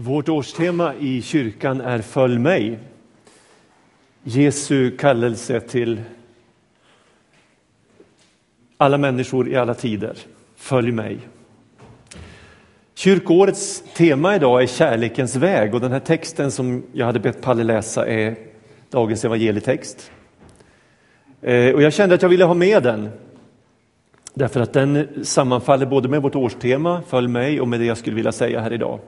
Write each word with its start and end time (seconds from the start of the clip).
Vårt 0.00 0.28
årstema 0.28 0.94
i 0.94 1.22
kyrkan 1.22 1.80
är 1.80 1.98
Följ 1.98 2.38
mig. 2.38 2.78
Jesu 4.22 4.96
kallelse 4.96 5.60
till 5.60 6.00
alla 8.76 8.98
människor 8.98 9.48
i 9.48 9.56
alla 9.56 9.74
tider. 9.74 10.16
Följ 10.56 10.92
mig. 10.92 11.18
Kyrkårets 12.94 13.84
tema 13.96 14.36
idag 14.36 14.62
är 14.62 14.66
kärlekens 14.66 15.36
väg 15.36 15.74
och 15.74 15.80
den 15.80 15.92
här 15.92 16.00
texten 16.00 16.50
som 16.50 16.82
jag 16.92 17.06
hade 17.06 17.20
bett 17.20 17.42
Palle 17.42 17.64
läsa 17.64 18.06
är 18.06 18.36
dagens 18.90 19.24
evangelietext. 19.24 20.10
Eh, 21.40 21.74
och 21.74 21.82
jag 21.82 21.92
kände 21.92 22.14
att 22.14 22.22
jag 22.22 22.28
ville 22.28 22.44
ha 22.44 22.54
med 22.54 22.82
den 22.82 23.08
därför 24.34 24.60
att 24.60 24.72
den 24.72 25.08
sammanfaller 25.24 25.86
både 25.86 26.08
med 26.08 26.22
vårt 26.22 26.34
årstema, 26.34 27.02
Följ 27.08 27.28
mig, 27.28 27.60
och 27.60 27.68
med 27.68 27.80
det 27.80 27.86
jag 27.86 27.98
skulle 27.98 28.16
vilja 28.16 28.32
säga 28.32 28.60
här 28.60 28.72
idag. 28.72 29.00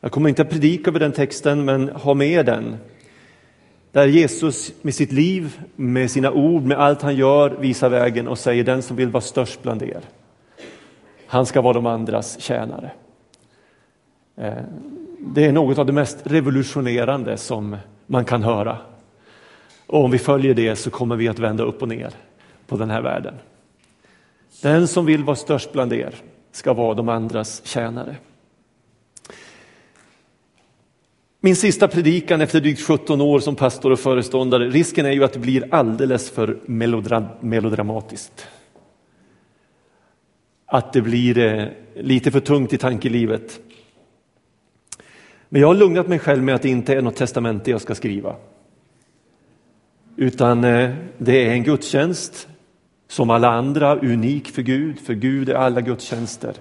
Jag 0.00 0.12
kommer 0.12 0.28
inte 0.28 0.42
att 0.42 0.50
predika 0.50 0.90
över 0.90 1.00
den 1.00 1.12
texten, 1.12 1.64
men 1.64 1.88
ha 1.88 2.14
med 2.14 2.46
den. 2.46 2.76
Där 3.92 4.06
Jesus 4.06 4.72
med 4.82 4.94
sitt 4.94 5.12
liv, 5.12 5.60
med 5.76 6.10
sina 6.10 6.32
ord, 6.32 6.62
med 6.62 6.78
allt 6.78 7.02
han 7.02 7.16
gör 7.16 7.50
visar 7.50 7.88
vägen 7.88 8.28
och 8.28 8.38
säger 8.38 8.64
den 8.64 8.82
som 8.82 8.96
vill 8.96 9.08
vara 9.08 9.20
störst 9.20 9.62
bland 9.62 9.82
er, 9.82 10.00
han 11.26 11.46
ska 11.46 11.60
vara 11.60 11.72
de 11.72 11.86
andras 11.86 12.40
tjänare. 12.40 12.90
Eh, 14.36 14.52
det 15.18 15.44
är 15.44 15.52
något 15.52 15.78
av 15.78 15.86
det 15.86 15.92
mest 15.92 16.18
revolutionerande 16.24 17.36
som 17.36 17.76
man 18.06 18.24
kan 18.24 18.42
höra. 18.42 18.78
Och 19.86 20.04
om 20.04 20.10
vi 20.10 20.18
följer 20.18 20.54
det 20.54 20.76
så 20.76 20.90
kommer 20.90 21.16
vi 21.16 21.28
att 21.28 21.38
vända 21.38 21.64
upp 21.64 21.82
och 21.82 21.88
ner 21.88 22.10
på 22.66 22.76
den 22.76 22.90
här 22.90 23.02
världen. 23.02 23.34
Den 24.62 24.88
som 24.88 25.06
vill 25.06 25.24
vara 25.24 25.36
störst 25.36 25.72
bland 25.72 25.92
er 25.92 26.14
ska 26.52 26.72
vara 26.72 26.94
de 26.94 27.08
andras 27.08 27.62
tjänare. 27.64 28.16
Min 31.46 31.56
sista 31.56 31.88
predikan 31.88 32.40
efter 32.40 32.60
drygt 32.60 32.80
17 32.80 33.20
år 33.20 33.40
som 33.40 33.56
pastor 33.56 33.92
och 33.92 34.00
föreståndare, 34.00 34.68
risken 34.68 35.06
är 35.06 35.10
ju 35.10 35.24
att 35.24 35.32
det 35.32 35.38
blir 35.38 35.74
alldeles 35.74 36.30
för 36.30 36.58
melodra 36.64 37.28
melodramatiskt. 37.40 38.48
Att 40.66 40.92
det 40.92 41.02
blir 41.02 41.38
eh, 41.38 41.68
lite 41.94 42.30
för 42.30 42.40
tungt 42.40 42.72
i 42.72 42.78
tankelivet. 42.78 43.60
Men 45.48 45.60
jag 45.60 45.68
har 45.68 45.74
lugnat 45.74 46.08
mig 46.08 46.18
själv 46.18 46.42
med 46.42 46.54
att 46.54 46.62
det 46.62 46.68
inte 46.68 46.94
är 46.94 47.02
något 47.02 47.16
testamente 47.16 47.70
jag 47.70 47.80
ska 47.80 47.94
skriva. 47.94 48.36
Utan 50.16 50.64
eh, 50.64 50.94
det 51.18 51.46
är 51.46 51.50
en 51.50 51.62
gudstjänst 51.62 52.48
som 53.08 53.30
alla 53.30 53.48
andra, 53.48 53.96
unik 53.96 54.48
för 54.48 54.62
Gud. 54.62 54.98
För 54.98 55.14
Gud 55.14 55.48
är 55.48 55.54
alla 55.54 55.80
gudstjänster 55.80 56.54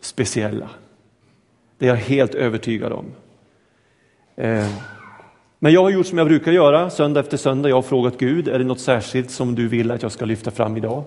speciella. 0.00 0.70
Det 1.78 1.86
är 1.86 1.90
jag 1.90 1.96
helt 1.96 2.34
övertygad 2.34 2.92
om. 2.92 3.04
Eh, 4.36 4.68
men 5.58 5.72
jag 5.72 5.82
har 5.82 5.90
gjort 5.90 6.06
som 6.06 6.18
jag 6.18 6.26
brukar 6.26 6.52
göra 6.52 6.90
söndag 6.90 7.20
efter 7.20 7.36
söndag. 7.36 7.68
Jag 7.68 7.76
har 7.76 7.82
frågat 7.82 8.18
Gud, 8.18 8.48
är 8.48 8.58
det 8.58 8.64
något 8.64 8.80
särskilt 8.80 9.30
som 9.30 9.54
du 9.54 9.68
vill 9.68 9.90
att 9.90 10.02
jag 10.02 10.12
ska 10.12 10.24
lyfta 10.24 10.50
fram 10.50 10.76
idag? 10.76 11.04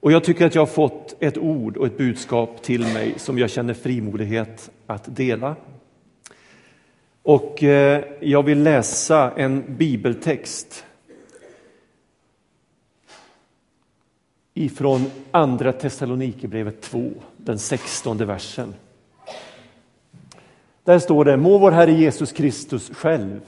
Och 0.00 0.12
jag 0.12 0.24
tycker 0.24 0.46
att 0.46 0.54
jag 0.54 0.62
har 0.62 0.66
fått 0.66 1.16
ett 1.20 1.38
ord 1.38 1.76
och 1.76 1.86
ett 1.86 1.98
budskap 1.98 2.62
till 2.62 2.80
mig 2.80 3.14
som 3.16 3.38
jag 3.38 3.50
känner 3.50 3.74
frimodighet 3.74 4.70
att 4.86 5.16
dela. 5.16 5.56
Och 7.22 7.62
eh, 7.62 8.04
jag 8.20 8.42
vill 8.42 8.62
läsa 8.62 9.32
en 9.36 9.76
bibeltext 9.76 10.84
ifrån 14.54 15.10
Andra 15.30 15.72
Thessalonikerbrevet 15.72 16.80
2, 16.80 17.10
den 17.36 17.58
sextonde 17.58 18.24
versen. 18.24 18.74
Där 20.86 20.98
står 20.98 21.24
det, 21.24 21.36
må 21.36 21.58
vår 21.58 21.70
Herre 21.70 21.92
Jesus 21.92 22.32
Kristus 22.32 22.90
själv 22.90 23.40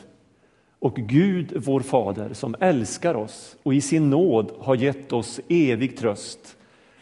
och 0.78 0.94
Gud 0.94 1.52
vår 1.56 1.80
Fader 1.80 2.34
som 2.34 2.54
älskar 2.60 3.14
oss 3.14 3.56
och 3.62 3.74
i 3.74 3.80
sin 3.80 4.10
nåd 4.10 4.52
har 4.58 4.74
gett 4.74 5.12
oss 5.12 5.40
evig 5.48 5.96
tröst 5.98 6.56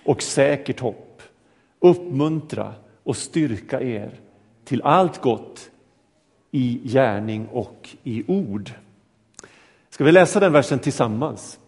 och 0.05 0.23
säkert 0.23 0.81
hopp 0.81 1.23
uppmuntra 1.81 2.73
och 3.03 3.17
styrka 3.17 3.81
er 3.81 4.11
till 4.65 4.83
allt 4.83 5.21
gott 5.21 5.71
i 6.51 6.81
gärning 6.85 7.47
och 7.53 7.89
i 8.03 8.25
ord. 8.29 8.71
Ska 9.91 10.05
vi 10.05 10.13
läsa 10.13 10.41
den 10.41 10.53
versen 10.53 10.79
tillsammans? 10.79 11.59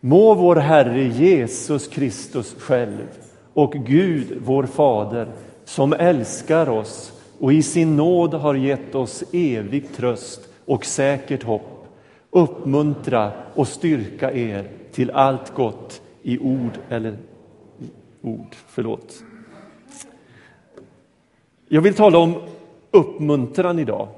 Må 0.00 0.34
vår 0.34 0.56
Herre 0.56 1.04
Jesus 1.04 1.88
Kristus 1.88 2.54
själv 2.58 3.06
och 3.54 3.72
Gud 3.72 4.38
vår 4.44 4.66
Fader 4.66 5.28
som 5.64 5.92
älskar 5.92 6.68
oss 6.68 7.12
och 7.38 7.52
i 7.52 7.62
sin 7.62 7.96
nåd 7.96 8.34
har 8.34 8.54
gett 8.54 8.94
oss 8.94 9.24
evig 9.32 9.92
tröst 9.92 10.48
och 10.64 10.84
säkert 10.84 11.42
hopp 11.42 11.78
uppmuntra 12.30 13.32
och 13.54 13.68
styrka 13.68 14.32
er 14.32 14.70
till 14.92 15.10
allt 15.10 15.54
gott 15.54 16.02
i 16.22 16.38
ord 16.38 16.78
eller 16.88 17.16
ord, 18.22 18.56
förlåt. 18.66 19.24
Jag 21.68 21.82
vill 21.82 21.94
tala 21.94 22.18
om 22.18 22.34
uppmuntran 22.90 23.78
idag. 23.78 24.08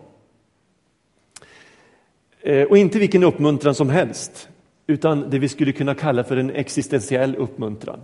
Eh, 2.40 2.62
och 2.62 2.78
inte 2.78 2.98
vilken 2.98 3.22
uppmuntran 3.22 3.74
som 3.74 3.88
helst, 3.88 4.48
utan 4.86 5.30
det 5.30 5.38
vi 5.38 5.48
skulle 5.48 5.72
kunna 5.72 5.94
kalla 5.94 6.24
för 6.24 6.36
en 6.36 6.50
existentiell 6.50 7.36
uppmuntran. 7.36 8.00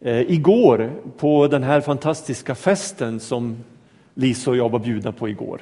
Eh, 0.00 0.30
igår, 0.30 0.92
på 1.16 1.46
den 1.46 1.62
här 1.62 1.80
fantastiska 1.80 2.54
festen 2.54 3.20
som 3.20 3.56
Lisa 4.14 4.50
och 4.50 4.56
jag 4.56 4.68
var 4.68 4.78
bjudna 4.78 5.12
på 5.12 5.28
igår, 5.28 5.60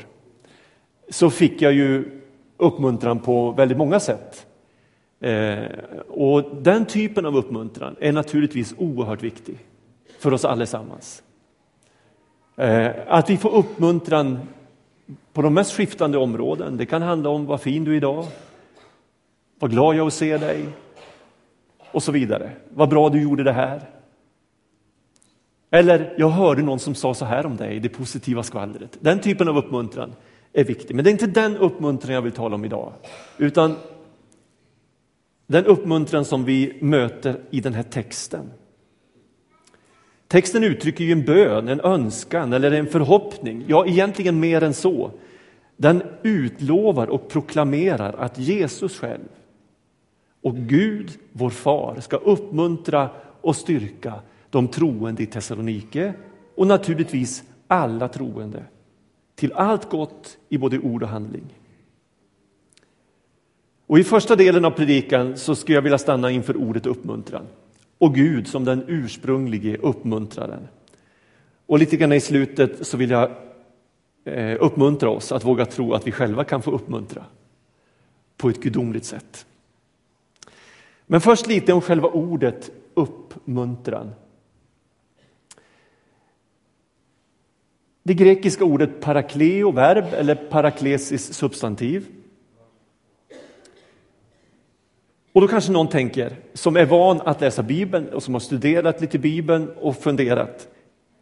så 1.09 1.31
fick 1.31 1.63
jag 1.63 1.73
ju 1.73 2.05
uppmuntran 2.57 3.19
på 3.19 3.51
väldigt 3.51 3.79
många 3.79 4.01
sätt. 4.01 4.47
Eh, 5.21 5.65
och 6.09 6.57
den 6.63 6.85
typen 6.85 7.27
av 7.27 7.37
uppmuntran 7.37 7.97
är 8.01 8.13
naturligtvis 8.13 8.75
oerhört 8.79 9.23
viktig 9.23 9.59
för 10.19 10.33
oss 10.33 10.45
allesammans. 10.45 11.23
Eh, 12.57 12.91
att 13.07 13.31
vi 13.31 13.37
får 13.37 13.55
uppmuntran 13.55 14.39
på 15.33 15.43
de 15.43 15.55
mest 15.55 15.73
skiftande 15.73 16.19
områden. 16.19 16.77
Det 16.77 16.87
kan 16.87 17.03
handla 17.03 17.31
om 17.31 17.47
vad 17.47 17.61
fin 17.61 17.85
du 17.85 17.93
är 17.93 17.97
idag, 17.97 18.27
vad 19.59 19.71
glad 19.71 19.95
jag 19.95 20.03
är 20.03 20.07
att 20.07 20.13
se 20.13 20.39
dig 20.39 20.65
och 21.93 22.03
så 22.03 22.13
vidare. 22.13 22.51
Vad 22.75 22.89
bra 22.89 23.09
du 23.09 23.23
gjorde 23.23 23.43
det 23.43 23.53
här. 23.53 23.96
Eller 25.71 26.15
jag 26.19 26.29
hörde 26.29 26.63
någon 26.63 26.79
som 26.79 26.95
sa 26.95 27.15
så 27.15 27.25
här 27.25 27.47
om 27.47 27.57
dig, 27.57 27.81
det 27.81 27.89
positiva 27.89 28.43
skvallret. 28.43 28.99
Den 29.01 29.21
typen 29.21 29.49
av 29.49 29.57
uppmuntran 29.57 30.13
är 30.53 30.65
viktig, 30.65 30.95
men 30.95 31.05
det 31.05 31.11
är 31.11 31.13
inte 31.13 31.27
den 31.27 31.57
uppmuntran 31.57 32.15
jag 32.15 32.23
vill 32.23 32.33
tala 32.33 32.55
om 32.55 32.65
idag, 32.65 32.93
utan 33.39 33.77
den 35.47 35.65
uppmuntran 35.65 36.25
som 36.25 36.45
vi 36.45 36.79
möter 36.81 37.41
i 37.51 37.61
den 37.61 37.75
här 37.75 37.83
texten. 37.83 38.51
Texten 40.29 40.65
uttrycker 40.65 41.05
ju 41.05 41.13
en 41.13 41.25
bön, 41.25 41.69
en 41.69 41.81
önskan 41.81 42.53
eller 42.53 42.73
en 42.73 42.87
förhoppning, 42.87 43.65
ja 43.67 43.87
egentligen 43.87 44.41
mer 44.41 44.63
än 44.63 44.75
så. 44.75 45.11
Den 45.77 46.03
utlovar 46.23 47.07
och 47.07 47.29
proklamerar 47.29 48.13
att 48.19 48.39
Jesus 48.39 48.99
själv 48.99 49.29
och 50.43 50.57
Gud, 50.57 51.11
vår 51.33 51.51
far, 51.51 52.01
ska 52.01 52.17
uppmuntra 52.17 53.11
och 53.41 53.57
styrka 53.57 54.15
de 54.51 54.69
troende 54.69 55.23
i 55.23 55.27
Thessalonike 55.27 56.15
och 56.55 56.67
naturligtvis 56.67 57.45
alla 57.69 58.09
troende 58.09 58.65
till 59.35 59.53
allt 59.53 59.91
gott 59.91 60.39
i 60.49 60.59
både 60.59 60.79
ord 60.79 61.03
och 61.03 61.09
handling. 61.09 61.45
Och 63.87 63.99
I 63.99 64.05
första 64.05 64.37
delen 64.37 64.65
av 64.65 64.71
predikan 64.71 65.37
så 65.37 65.55
skulle 65.55 65.77
jag 65.77 65.83
vilja 65.83 65.99
stanna 65.99 66.31
inför 66.31 66.57
ordet 66.57 66.87
uppmuntran 66.87 67.47
och 67.99 68.15
Gud 68.15 68.49
som 68.49 68.65
den 68.65 68.85
ursprunglige 68.87 69.77
uppmuntraren. 69.77 70.69
Och 71.67 71.79
lite 71.79 71.97
grann 71.97 72.13
i 72.13 72.21
slutet 72.21 72.87
så 72.87 72.97
vill 72.97 73.11
jag 73.11 73.31
eh, 74.25 74.57
uppmuntra 74.61 75.11
oss 75.11 75.33
att 75.33 75.45
våga 75.45 75.67
tro 75.67 75.95
att 75.95 76.07
vi 76.07 76.13
själva 76.13 76.45
kan 76.45 76.63
få 76.63 76.71
uppmuntra 76.71 77.25
på 78.37 78.49
ett 78.49 78.63
gudomligt 78.63 79.05
sätt. 79.05 79.47
Men 81.07 81.21
först 81.21 81.47
lite 81.47 81.73
om 81.73 81.81
själva 81.81 82.09
ordet 82.09 82.71
uppmuntran. 82.95 84.11
Det 88.07 88.15
grekiska 88.15 88.65
ordet 88.65 89.01
parakleo, 89.01 89.71
verb, 89.71 90.05
eller 90.13 90.35
paraklesis, 90.35 91.35
substantiv. 91.35 92.07
Och 95.33 95.41
då 95.41 95.49
kanske 95.49 95.73
någon 95.73 95.89
tänker, 95.89 96.37
som 96.55 96.77
är 96.77 96.85
van 96.85 97.21
att 97.21 97.41
läsa 97.41 97.63
Bibeln 97.63 98.09
och 98.09 98.23
som 98.23 98.35
har 98.35 98.41
studerat 98.41 99.01
lite 99.01 99.19
Bibeln 99.19 99.69
och 99.69 99.97
funderat, 99.97 100.69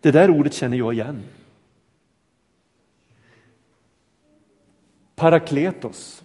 det 0.00 0.10
där 0.10 0.30
ordet 0.30 0.54
känner 0.54 0.76
jag 0.76 0.94
igen. 0.94 1.22
Parakletos, 5.16 6.24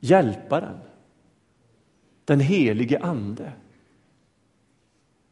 hjälparen, 0.00 0.78
den 2.24 2.40
helige 2.40 2.98
ande. 2.98 3.52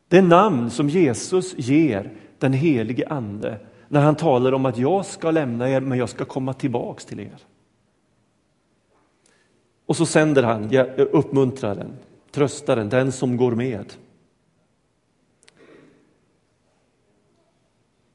Det 0.09 0.23
namn 0.23 0.71
som 0.71 0.89
Jesus 0.89 1.55
ger 1.59 2.11
den 2.39 2.53
helige 2.53 3.09
ande 3.09 3.59
när 3.93 4.01
han 4.01 4.17
talar 4.17 4.53
om 4.53 4.67
att 4.67 4.79
jag 4.79 5.07
ska 5.07 5.31
lämna 5.31 5.71
er 5.71 5.81
men 5.81 5.99
jag 5.99 6.09
ska 6.09 6.25
komma 6.25 6.55
tillbaks 6.55 7.05
till 7.05 7.21
er. 7.21 7.39
Och 9.87 9.97
så 9.97 10.07
sänder 10.07 10.43
han 10.43 10.75
uppmuntraren, 10.97 11.93
tröstaren, 12.31 12.89
den 12.89 13.13
som 13.13 13.37
går 13.37 13.53
med. 13.53 13.93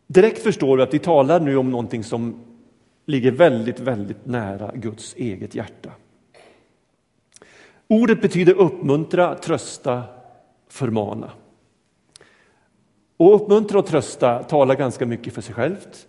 Direkt 0.08 0.44
förstår 0.44 0.78
vi 0.78 0.84
att 0.84 0.94
vi 0.94 1.00
talar 1.00 1.40
nu 1.40 1.58
om 1.58 1.72
någonting 1.72 2.04
som 2.04 2.40
ligger 3.06 3.32
väldigt, 3.32 3.80
väldigt 3.80 4.26
nära 4.26 4.72
Guds 4.76 5.16
eget 5.16 5.56
hjärta. 5.56 5.92
Ordet 7.88 8.22
betyder 8.22 8.54
uppmuntra, 8.54 9.36
trösta, 9.36 10.04
förmana. 10.68 11.32
Och 13.18 13.36
uppmuntra 13.36 13.80
och 13.80 13.86
trösta 13.86 14.44
talar 14.44 14.76
ganska 14.76 15.06
mycket 15.06 15.34
för 15.34 15.42
sig 15.42 15.56
självt. 15.56 16.08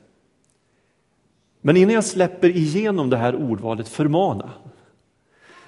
Men 1.60 1.76
innan 1.76 1.94
jag 1.94 2.04
släpper 2.04 2.48
igenom 2.48 3.10
det 3.10 3.16
här 3.16 3.36
ordvalet 3.36 3.88
förmana 3.88 4.50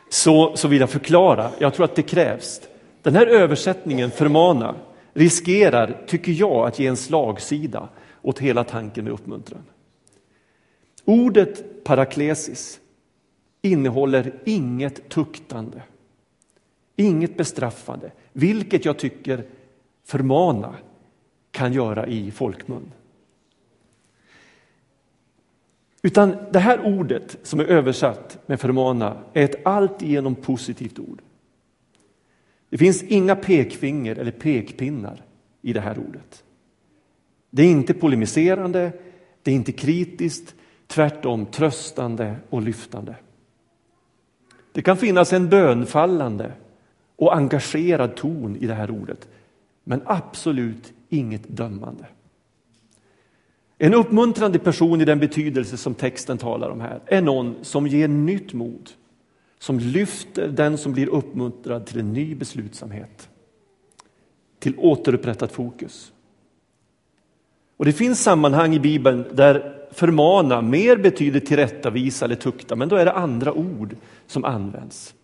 så, 0.08 0.56
så 0.56 0.68
vill 0.68 0.80
jag 0.80 0.90
förklara, 0.90 1.50
jag 1.58 1.74
tror 1.74 1.84
att 1.84 1.94
det 1.94 2.02
krävs. 2.02 2.60
Den 3.02 3.14
här 3.14 3.26
översättningen 3.26 4.10
förmana 4.10 4.74
riskerar, 5.12 6.04
tycker 6.06 6.32
jag, 6.32 6.66
att 6.66 6.78
ge 6.78 6.86
en 6.86 6.96
slagsida 6.96 7.88
åt 8.22 8.38
hela 8.38 8.64
tanken 8.64 9.04
med 9.04 9.12
uppmuntran. 9.12 9.62
Ordet 11.04 11.84
paraklesis 11.84 12.80
innehåller 13.62 14.34
inget 14.44 15.08
tuktande, 15.08 15.82
inget 16.96 17.36
bestraffande, 17.36 18.10
vilket 18.32 18.84
jag 18.84 18.98
tycker 18.98 19.44
förmana 20.04 20.74
kan 21.58 21.72
göra 21.72 22.06
i 22.06 22.30
folkmun. 22.30 22.92
Utan 26.02 26.36
det 26.52 26.58
här 26.58 26.80
ordet 26.84 27.38
som 27.42 27.60
är 27.60 27.64
översatt 27.64 28.38
med 28.46 28.60
förmana 28.60 29.16
är 29.32 29.44
ett 29.44 29.66
alltigenom 29.66 30.34
positivt 30.34 30.98
ord. 30.98 31.22
Det 32.70 32.78
finns 32.78 33.02
inga 33.02 33.36
pekfinger 33.36 34.16
eller 34.16 34.30
pekpinnar 34.30 35.24
i 35.62 35.72
det 35.72 35.80
här 35.80 35.98
ordet. 35.98 36.44
Det 37.50 37.62
är 37.62 37.70
inte 37.70 37.94
polemiserande, 37.94 38.92
det 39.42 39.50
är 39.50 39.54
inte 39.54 39.72
kritiskt, 39.72 40.54
tvärtom 40.86 41.46
tröstande 41.46 42.36
och 42.50 42.62
lyftande. 42.62 43.14
Det 44.72 44.82
kan 44.82 44.96
finnas 44.96 45.32
en 45.32 45.48
bönfallande 45.48 46.52
och 47.16 47.36
engagerad 47.36 48.16
ton 48.16 48.56
i 48.56 48.66
det 48.66 48.74
här 48.74 48.90
ordet, 48.90 49.28
men 49.84 50.02
absolut 50.04 50.92
inget 51.08 51.48
dömande. 51.48 52.06
En 53.78 53.94
uppmuntrande 53.94 54.58
person 54.58 55.00
i 55.00 55.04
den 55.04 55.18
betydelse 55.18 55.76
som 55.76 55.94
texten 55.94 56.38
talar 56.38 56.70
om 56.70 56.80
här 56.80 57.00
är 57.06 57.22
någon 57.22 57.56
som 57.62 57.86
ger 57.86 58.08
nytt 58.08 58.52
mod, 58.52 58.90
som 59.58 59.78
lyfter 59.78 60.48
den 60.48 60.78
som 60.78 60.92
blir 60.92 61.08
uppmuntrad 61.08 61.86
till 61.86 62.00
en 62.00 62.12
ny 62.12 62.34
beslutsamhet, 62.34 63.28
till 64.58 64.74
återupprättat 64.78 65.52
fokus. 65.52 66.12
Och 67.76 67.84
Det 67.84 67.92
finns 67.92 68.22
sammanhang 68.22 68.74
i 68.74 68.80
Bibeln 68.80 69.24
där 69.32 69.78
förmana 69.90 70.62
mer 70.62 70.96
betyder 70.96 71.40
tillrättavisa 71.40 72.24
eller 72.24 72.34
tukta, 72.34 72.76
men 72.76 72.88
då 72.88 72.96
är 72.96 73.04
det 73.04 73.12
andra 73.12 73.52
ord 73.52 73.96
som 74.26 74.44
används. 74.44 75.14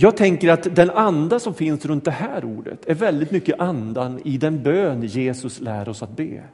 Jag 0.00 0.16
tänker 0.16 0.48
att 0.48 0.76
den 0.76 0.90
anda 0.90 1.40
som 1.40 1.54
finns 1.54 1.84
runt 1.84 2.04
det 2.04 2.10
här 2.10 2.44
ordet 2.44 2.86
är 2.86 2.94
väldigt 2.94 3.30
mycket 3.30 3.60
andan 3.60 4.20
i 4.24 4.38
den 4.38 4.62
bön 4.62 5.02
Jesus 5.02 5.60
lär 5.60 5.88
oss 5.88 6.02
att 6.02 6.16
be. 6.16 6.44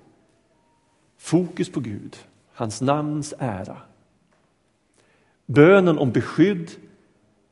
Fokus 1.18 1.72
på 1.72 1.80
Gud, 1.80 2.16
hans 2.52 2.80
namns 2.80 3.34
ära. 3.38 3.76
Bönen 5.46 5.98
om 5.98 6.12
beskydd 6.12 6.70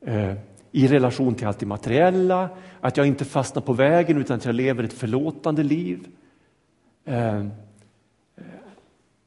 eh, 0.05 0.33
i 0.71 0.87
relation 0.87 1.35
till 1.35 1.47
allt 1.47 1.59
det 1.59 1.65
materiella, 1.65 2.49
att 2.81 2.97
jag 2.97 3.07
inte 3.07 3.25
fastnar 3.25 3.61
på 3.61 3.73
vägen 3.73 4.17
utan 4.17 4.37
att 4.37 4.45
jag 4.45 4.55
lever 4.55 4.83
ett 4.83 4.93
förlåtande 4.93 5.63
liv. 5.63 6.07
Eh, 7.05 7.37
eh 7.37 7.43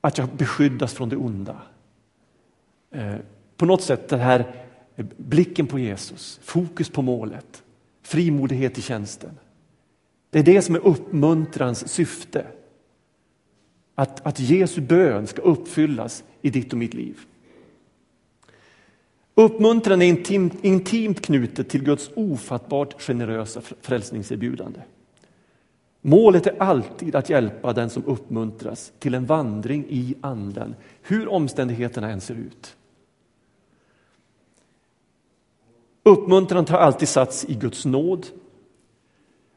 att 0.00 0.18
jag 0.18 0.28
beskyddas 0.28 0.94
från 0.94 1.08
det 1.08 1.16
onda. 1.16 1.56
Eh, 2.90 3.14
på 3.56 3.66
något 3.66 3.82
sätt 3.82 4.08
den 4.08 4.20
här 4.20 4.65
blicken 5.16 5.66
på 5.66 5.78
Jesus, 5.78 6.40
fokus 6.42 6.90
på 6.90 7.02
målet, 7.02 7.62
frimodighet 8.02 8.78
i 8.78 8.82
tjänsten. 8.82 9.38
Det 10.30 10.38
är 10.38 10.42
det 10.42 10.62
som 10.62 10.74
är 10.74 10.86
uppmuntrans 10.86 11.88
syfte. 11.88 12.46
Att, 13.94 14.26
att 14.26 14.40
Jesu 14.40 14.80
bön 14.80 15.26
ska 15.26 15.42
uppfyllas 15.42 16.24
i 16.42 16.50
ditt 16.50 16.72
och 16.72 16.78
mitt 16.78 16.94
liv. 16.94 17.20
Uppmuntran 19.34 20.02
är 20.02 20.06
intimt, 20.06 20.64
intimt 20.64 21.20
knutet 21.20 21.68
till 21.68 21.82
Guds 21.82 22.10
ofattbart 22.14 23.02
generösa 23.02 23.60
frälsningserbjudande. 23.80 24.80
Målet 26.00 26.46
är 26.46 26.62
alltid 26.62 27.16
att 27.16 27.30
hjälpa 27.30 27.72
den 27.72 27.90
som 27.90 28.04
uppmuntras 28.04 28.92
till 28.98 29.14
en 29.14 29.26
vandring 29.26 29.84
i 29.88 30.14
anden, 30.20 30.74
hur 31.02 31.28
omständigheterna 31.28 32.10
än 32.10 32.20
ser 32.20 32.34
ut. 32.34 32.76
Uppmuntran 36.06 36.64
tar 36.64 36.78
alltid 36.78 37.08
sats 37.08 37.44
i 37.48 37.54
Guds 37.54 37.84
nåd. 37.84 38.26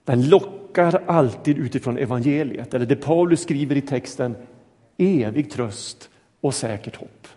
Den 0.04 0.30
lockar 0.30 1.04
alltid 1.08 1.58
utifrån 1.58 1.98
evangeliet, 1.98 2.74
eller 2.74 2.86
det 2.86 2.96
Paulus 2.96 3.42
skriver 3.42 3.76
i 3.76 3.82
texten, 3.82 4.36
evig 4.98 5.52
tröst 5.52 6.10
och 6.42 6.54
säkert 6.54 6.96
hopp. 6.96 7.28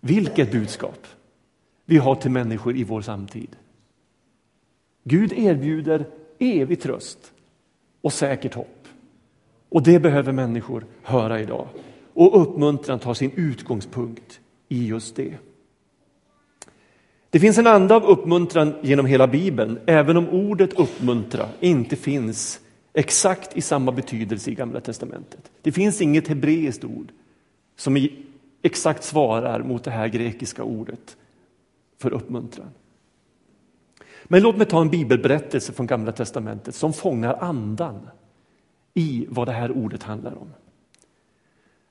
Vilket 0.00 0.52
budskap 0.52 1.06
vi 1.84 1.96
har 1.96 2.14
till 2.14 2.30
människor 2.30 2.76
i 2.76 2.84
vår 2.84 3.00
samtid. 3.00 3.56
Gud 5.04 5.32
erbjuder 5.32 6.06
evig 6.38 6.80
tröst 6.80 7.32
och 8.00 8.12
säkert 8.12 8.54
hopp. 8.54 8.88
Och 9.68 9.82
det 9.82 10.00
behöver 10.00 10.32
människor 10.32 10.86
höra 11.02 11.40
idag. 11.40 11.68
Och 12.14 12.42
uppmuntran 12.42 12.98
tar 12.98 13.14
sin 13.14 13.30
utgångspunkt 13.34 14.40
i 14.68 14.86
just 14.86 15.16
det. 15.16 15.38
Det 17.30 17.40
finns 17.40 17.58
en 17.58 17.66
anda 17.66 17.94
av 17.94 18.04
uppmuntran 18.04 18.74
genom 18.82 19.06
hela 19.06 19.26
Bibeln, 19.26 19.78
även 19.86 20.16
om 20.16 20.28
ordet 20.28 20.72
uppmuntra 20.78 21.48
inte 21.60 21.96
finns 21.96 22.60
exakt 22.92 23.56
i 23.56 23.60
samma 23.60 23.92
betydelse 23.92 24.50
i 24.50 24.54
Gamla 24.54 24.80
testamentet. 24.80 25.50
Det 25.62 25.72
finns 25.72 26.00
inget 26.00 26.28
hebreiskt 26.28 26.84
ord 26.84 27.12
som 27.76 28.08
exakt 28.62 29.04
svarar 29.04 29.62
mot 29.62 29.84
det 29.84 29.90
här 29.90 30.08
grekiska 30.08 30.62
ordet 30.62 31.16
för 31.98 32.12
uppmuntran. 32.12 32.70
Men 34.24 34.42
låt 34.42 34.56
mig 34.56 34.66
ta 34.66 34.80
en 34.80 34.90
bibelberättelse 34.90 35.72
från 35.72 35.86
Gamla 35.86 36.12
testamentet 36.12 36.74
som 36.74 36.92
fångar 36.92 37.34
andan 37.40 38.08
i 38.94 39.26
vad 39.28 39.48
det 39.48 39.52
här 39.52 39.70
ordet 39.70 40.02
handlar 40.02 40.38
om. 40.38 40.52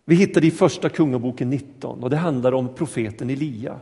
Vi 0.05 0.15
hittar 0.15 0.41
det 0.41 0.47
i 0.47 0.51
första 0.51 0.89
Kungaboken 0.89 1.49
19 1.49 2.03
och 2.03 2.09
det 2.09 2.17
handlar 2.17 2.51
om 2.51 2.75
profeten 2.75 3.29
Elia. 3.29 3.79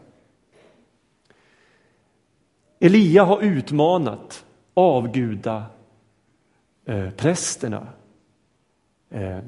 Elia 2.79 3.23
har 3.23 3.41
utmanat 3.41 4.45
avguda 4.73 5.65
eh, 6.85 7.09
prästerna. 7.09 7.87
Eh, 9.09 9.39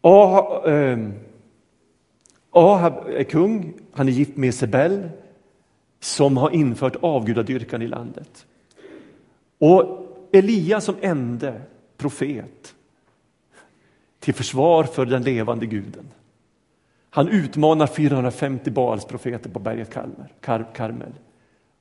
Ahab, 0.00 0.66
eh, 0.66 1.08
Ahab 2.50 3.06
är 3.06 3.24
kung, 3.24 3.74
han 3.92 4.08
är 4.08 4.12
gift 4.12 4.36
med 4.36 4.54
Sebel 4.54 5.08
som 6.00 6.36
har 6.36 6.50
infört 6.50 6.96
avgudadyrkan 7.00 7.82
i 7.82 7.86
landet. 7.86 8.46
Och 9.58 10.06
Elia 10.32 10.80
som 10.80 10.94
ende 11.00 11.60
profet 11.96 12.74
till 14.20 14.34
försvar 14.34 14.84
för 14.84 15.06
den 15.06 15.22
levande 15.22 15.66
guden. 15.66 16.10
Han 17.10 17.28
utmanar 17.28 17.86
450 17.86 18.70
Baals 18.70 19.04
profeter 19.04 19.50
på 19.50 19.58
berget 19.58 19.94
Karmel. 20.72 21.12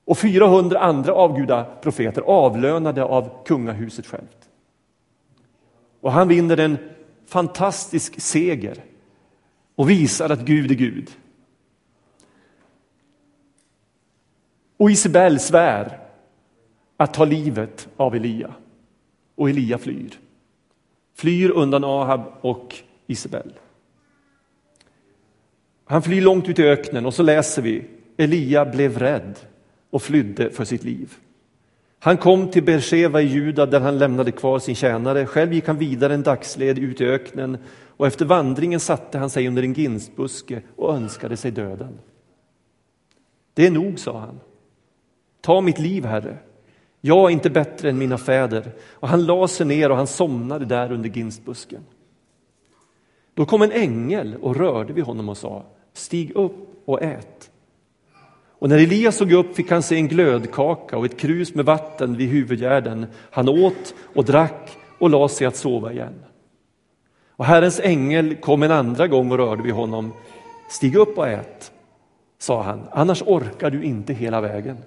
Och 0.06 0.18
400 0.18 0.80
andra 0.80 1.14
avgudaprofeter 1.14 2.22
avlönade 2.22 3.04
av 3.04 3.44
kungahuset 3.46 4.06
självt. 4.06 4.50
Och 6.02 6.12
han 6.12 6.28
vinner 6.28 6.58
en 6.58 6.78
fantastisk 7.26 8.22
seger 8.22 8.84
och 9.76 9.90
visar 9.90 10.30
att 10.30 10.40
Gud 10.40 10.72
är 10.72 10.76
Gud. 10.76 11.10
Och 14.78 14.92
Isabel 14.92 15.40
svär 15.40 16.00
att 16.98 17.14
ta 17.14 17.26
livet 17.26 17.88
av 17.98 18.16
Elia. 18.16 18.54
Och 19.36 19.50
Elia 19.50 19.78
flyr. 19.78 20.20
Flyr 21.14 21.50
undan 21.50 21.84
Ahab 21.84 22.22
och 22.42 22.76
Isabel. 23.08 23.54
Han 25.88 26.02
flyr 26.02 26.22
långt 26.22 26.50
ut 26.50 26.60
i 26.60 26.64
öknen 26.64 27.06
och 27.06 27.14
så 27.14 27.24
läser 27.24 27.62
vi 27.62 27.84
Elia 28.18 28.66
blev 28.66 29.00
rädd 29.00 29.40
och 29.90 30.02
flydde 30.02 30.50
för 30.50 30.66
sitt 30.66 30.84
liv. 30.84 31.14
Han 32.00 32.18
kom 32.18 32.52
till 32.52 32.64
Beersheva 32.64 33.22
i 33.22 33.26
Juda 33.26 33.66
där 33.66 33.80
han 33.80 33.98
lämnade 33.98 34.32
kvar 34.32 34.60
sin 34.60 34.76
tjänare. 34.76 35.26
Själv 35.26 35.54
gick 35.54 35.68
han 35.68 35.78
vidare 35.78 36.14
en 36.14 36.24
dagsled 36.24 36.80
ut 36.80 37.02
i 37.02 37.06
öknen 37.06 37.58
och 37.98 38.08
efter 38.08 38.26
vandringen 38.26 38.80
satte 38.80 39.18
han 39.18 39.30
sig 39.30 39.48
under 39.48 39.64
en 39.64 39.74
ginstbuske 39.74 40.62
och 40.76 40.96
önskade 40.96 41.38
sig 41.38 41.52
döden. 41.52 42.00
Det 43.54 43.68
är 43.68 43.72
nog, 43.72 44.00
sa 44.00 44.20
han. 44.20 44.40
Ta 45.42 45.62
mitt 45.62 45.80
liv, 45.80 46.06
Herre. 46.06 46.38
Jag 47.02 47.26
är 47.26 47.30
inte 47.30 47.50
bättre 47.50 47.90
än 47.90 47.98
mina 47.98 48.18
fäder. 48.18 48.72
Och 48.92 49.08
han 49.08 49.26
la 49.26 49.48
sig 49.48 49.66
ner 49.66 49.92
och 49.92 49.98
han 49.98 50.08
somnade 50.08 50.66
där 50.66 50.92
under 50.92 51.10
ginstbusken. 51.10 51.82
Då 53.34 53.46
kom 53.46 53.62
en 53.62 53.72
ängel 53.72 54.36
och 54.42 54.56
rörde 54.56 54.94
vid 54.94 55.04
honom 55.04 55.30
och 55.30 55.38
sa, 55.38 55.66
stig 55.98 56.36
upp 56.36 56.82
och 56.86 57.02
ät. 57.02 57.52
Och 58.60 58.70
när 58.70 58.78
Elias 58.78 59.16
såg 59.16 59.32
upp 59.32 59.56
fick 59.56 59.72
han 59.72 59.84
se 59.84 59.96
en 59.96 60.08
glödkaka 60.08 60.98
och 60.98 61.06
ett 61.06 61.20
krus 61.20 61.56
med 61.56 61.66
vatten 61.66 62.18
vid 62.18 62.30
huvudgärden. 62.30 63.06
Han 63.32 63.50
åt 63.50 63.94
och 64.16 64.26
drack 64.26 64.78
och 65.00 65.10
la 65.10 65.28
sig 65.28 65.48
att 65.48 65.56
sova 65.56 65.92
igen. 65.92 66.14
Och 67.30 67.46
Herrens 67.46 67.80
ängel 67.80 68.36
kom 68.36 68.64
en 68.64 68.72
andra 68.72 69.08
gång 69.08 69.32
och 69.32 69.38
rörde 69.38 69.64
vid 69.64 69.74
honom. 69.74 70.14
Stig 70.70 70.96
upp 70.96 71.18
och 71.18 71.28
ät, 71.28 71.72
sa 72.40 72.62
han, 72.62 72.82
annars 72.92 73.22
orkar 73.22 73.70
du 73.70 73.84
inte 73.84 74.14
hela 74.14 74.42
vägen. 74.42 74.78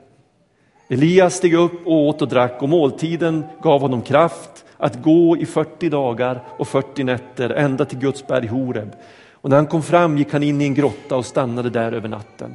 Elias 0.88 1.34
steg 1.34 1.54
upp 1.54 1.86
och 1.86 1.92
åt 1.92 2.22
och 2.22 2.28
drack 2.28 2.62
och 2.62 2.68
måltiden 2.68 3.44
gav 3.62 3.80
honom 3.80 4.02
kraft 4.02 4.64
att 4.76 5.02
gå 5.02 5.36
i 5.36 5.46
40 5.46 5.88
dagar 5.88 6.42
och 6.58 6.68
40 6.68 7.04
nätter 7.04 7.50
ända 7.50 7.84
till 7.84 7.98
Guds 7.98 8.26
berg 8.26 8.46
Horeb. 8.46 8.92
Och 9.40 9.50
när 9.50 9.56
han 9.56 9.66
kom 9.66 9.82
fram 9.82 10.18
gick 10.18 10.32
han 10.32 10.42
in 10.42 10.60
i 10.60 10.64
en 10.64 10.74
grotta 10.74 11.16
och 11.16 11.26
stannade 11.26 11.70
där 11.70 11.92
över 11.92 12.08
natten. 12.08 12.54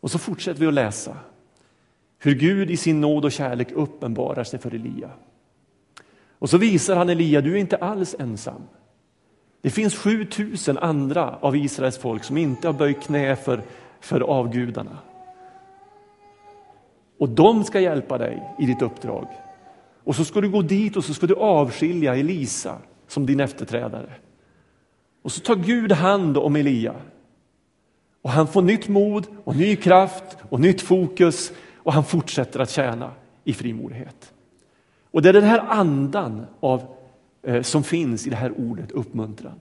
Och 0.00 0.10
så 0.10 0.18
fortsätter 0.18 0.60
vi 0.60 0.66
att 0.66 0.74
läsa 0.74 1.16
hur 2.18 2.34
Gud 2.34 2.70
i 2.70 2.76
sin 2.76 3.00
nåd 3.00 3.24
och 3.24 3.32
kärlek 3.32 3.72
uppenbarar 3.72 4.44
sig 4.44 4.58
för 4.58 4.74
Elia. 4.74 5.10
Och 6.38 6.50
så 6.50 6.58
visar 6.58 6.96
han 6.96 7.08
Elia, 7.08 7.40
du 7.40 7.52
är 7.52 7.60
inte 7.60 7.76
alls 7.76 8.16
ensam. 8.18 8.62
Det 9.62 9.70
finns 9.70 9.94
7000 9.94 10.78
andra 10.78 11.38
av 11.40 11.56
Israels 11.56 11.98
folk 11.98 12.24
som 12.24 12.36
inte 12.36 12.68
har 12.68 12.72
böjt 12.72 13.02
knä 13.02 13.36
för, 13.36 13.62
för 14.00 14.20
avgudarna. 14.20 14.98
Och 17.18 17.28
de 17.28 17.64
ska 17.64 17.80
hjälpa 17.80 18.18
dig 18.18 18.42
i 18.58 18.66
ditt 18.66 18.82
uppdrag. 18.82 19.26
Och 20.04 20.16
så 20.16 20.24
ska 20.24 20.40
du 20.40 20.50
gå 20.50 20.62
dit 20.62 20.96
och 20.96 21.04
så 21.04 21.14
ska 21.14 21.26
du 21.26 21.34
avskilja 21.34 22.16
Elisa 22.16 22.78
som 23.08 23.26
din 23.26 23.40
efterträdare. 23.40 24.10
Och 25.22 25.32
så 25.32 25.40
tar 25.40 25.56
Gud 25.56 25.92
hand 25.92 26.36
om 26.36 26.56
Elia. 26.56 26.94
Och 28.22 28.30
han 28.30 28.48
får 28.48 28.62
nytt 28.62 28.88
mod 28.88 29.26
och 29.44 29.56
ny 29.56 29.76
kraft 29.76 30.36
och 30.48 30.60
nytt 30.60 30.80
fokus 30.80 31.52
och 31.76 31.92
han 31.92 32.04
fortsätter 32.04 32.60
att 32.60 32.70
tjäna 32.70 33.12
i 33.44 33.52
frimodighet. 33.52 34.32
Och 35.10 35.22
det 35.22 35.28
är 35.28 35.32
den 35.32 35.44
här 35.44 35.58
andan 35.58 36.46
av, 36.60 36.96
eh, 37.42 37.62
som 37.62 37.84
finns 37.84 38.26
i 38.26 38.30
det 38.30 38.36
här 38.36 38.52
ordet 38.60 38.90
uppmuntran. 38.90 39.60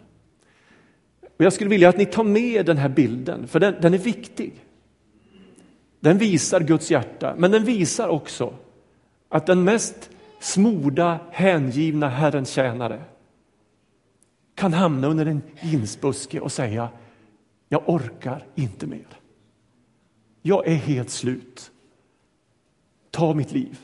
Och 1.37 1.45
jag 1.45 1.53
skulle 1.53 1.69
vilja 1.69 1.89
att 1.89 1.97
ni 1.97 2.05
tar 2.05 2.23
med 2.23 2.65
den 2.65 2.77
här 2.77 2.89
bilden, 2.89 3.47
för 3.47 3.59
den, 3.59 3.75
den 3.81 3.93
är 3.93 3.97
viktig. 3.97 4.53
Den 5.99 6.17
visar 6.17 6.59
Guds 6.59 6.91
hjärta, 6.91 7.35
men 7.37 7.51
den 7.51 7.63
visar 7.63 8.07
också 8.07 8.53
att 9.29 9.45
den 9.45 9.63
mest 9.63 10.09
smorda, 10.39 11.19
hängivna 11.31 12.09
Herrens 12.09 12.49
tjänare 12.49 13.01
kan 14.59 14.73
hamna 14.73 15.07
under 15.07 15.25
en 15.25 15.41
ginsbuske 15.61 16.39
och 16.39 16.51
säga 16.51 16.89
jag 17.69 17.89
orkar 17.89 18.45
inte 18.55 18.87
mer. 18.87 19.07
Jag 20.41 20.67
är 20.67 20.75
helt 20.75 21.09
slut. 21.09 21.71
Ta 23.11 23.33
mitt 23.33 23.51
liv. 23.51 23.79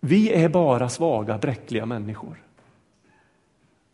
Vi 0.00 0.32
är 0.32 0.48
bara 0.48 0.88
svaga, 0.88 1.38
bräckliga 1.38 1.86
människor. 1.86 2.42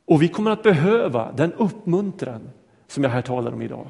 Och 0.05 0.23
vi 0.23 0.29
kommer 0.29 0.51
att 0.51 0.63
behöva 0.63 1.33
den 1.33 1.53
uppmuntran 1.53 2.51
som 2.87 3.05
jag 3.05 3.11
här 3.11 3.23
talar 3.23 3.53
om 3.53 3.63
idag. 3.63 3.87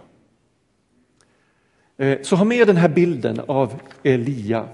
Eh, 1.97 2.23
så 2.23 2.37
ha 2.37 2.45
med 2.45 2.67
den 2.67 2.77
här 2.77 2.89
bilden 2.89 3.41
av 3.41 3.81
Elia 4.03 4.69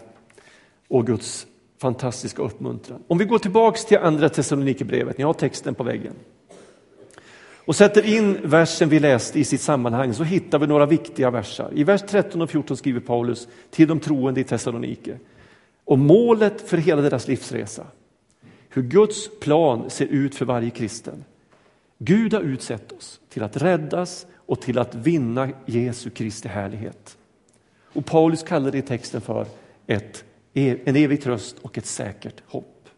och 0.88 1.06
Guds 1.06 1.46
fantastiska 1.78 2.42
uppmuntran. 2.42 3.02
Om 3.08 3.18
vi 3.18 3.24
går 3.24 3.38
tillbaks 3.38 3.84
till 3.84 3.98
andra 3.98 4.28
Thessalonikerbrevet, 4.28 5.18
ni 5.18 5.24
har 5.24 5.32
texten 5.32 5.74
på 5.74 5.84
väggen 5.84 6.14
och 7.68 7.76
sätter 7.76 8.06
in 8.06 8.38
versen 8.42 8.88
vi 8.88 9.00
läste 9.00 9.40
i 9.40 9.44
sitt 9.44 9.60
sammanhang 9.60 10.14
så 10.14 10.24
hittar 10.24 10.58
vi 10.58 10.66
några 10.66 10.86
viktiga 10.86 11.30
versar. 11.30 11.70
I 11.74 11.84
vers 11.84 12.02
13 12.08 12.42
och 12.42 12.50
14 12.50 12.76
skriver 12.76 13.00
Paulus 13.00 13.48
till 13.70 13.88
de 13.88 14.00
troende 14.00 14.40
i 14.40 14.44
Thessalonike 14.44 15.18
om 15.84 16.00
målet 16.00 16.68
för 16.68 16.76
hela 16.76 17.02
deras 17.02 17.28
livsresa. 17.28 17.86
Hur 18.68 18.82
Guds 18.82 19.40
plan 19.40 19.90
ser 19.90 20.06
ut 20.06 20.34
för 20.34 20.44
varje 20.44 20.70
kristen. 20.70 21.24
Gud 21.98 22.34
har 22.34 22.40
utsett 22.40 22.92
oss 22.92 23.20
till 23.28 23.42
att 23.42 23.56
räddas 23.56 24.26
och 24.34 24.60
till 24.60 24.78
att 24.78 24.94
vinna 24.94 25.48
Jesu 25.66 26.10
Kristi 26.10 26.48
härlighet. 26.48 27.16
Och 27.92 28.06
Paulus 28.06 28.42
kallar 28.42 28.70
det 28.70 28.78
i 28.78 28.82
texten 28.82 29.20
för 29.20 29.46
ett, 29.86 30.24
E, 30.54 30.78
en 30.84 30.96
evig 30.96 31.22
tröst 31.22 31.58
och 31.58 31.78
ett 31.78 31.86
säkert 31.86 32.42
hopp. 32.46 32.88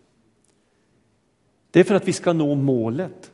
Det 1.71 1.81
är 1.81 1.85
för 1.85 1.95
att 1.95 2.09
vi 2.09 2.13
ska 2.13 2.33
nå 2.33 2.55
målet 2.55 3.33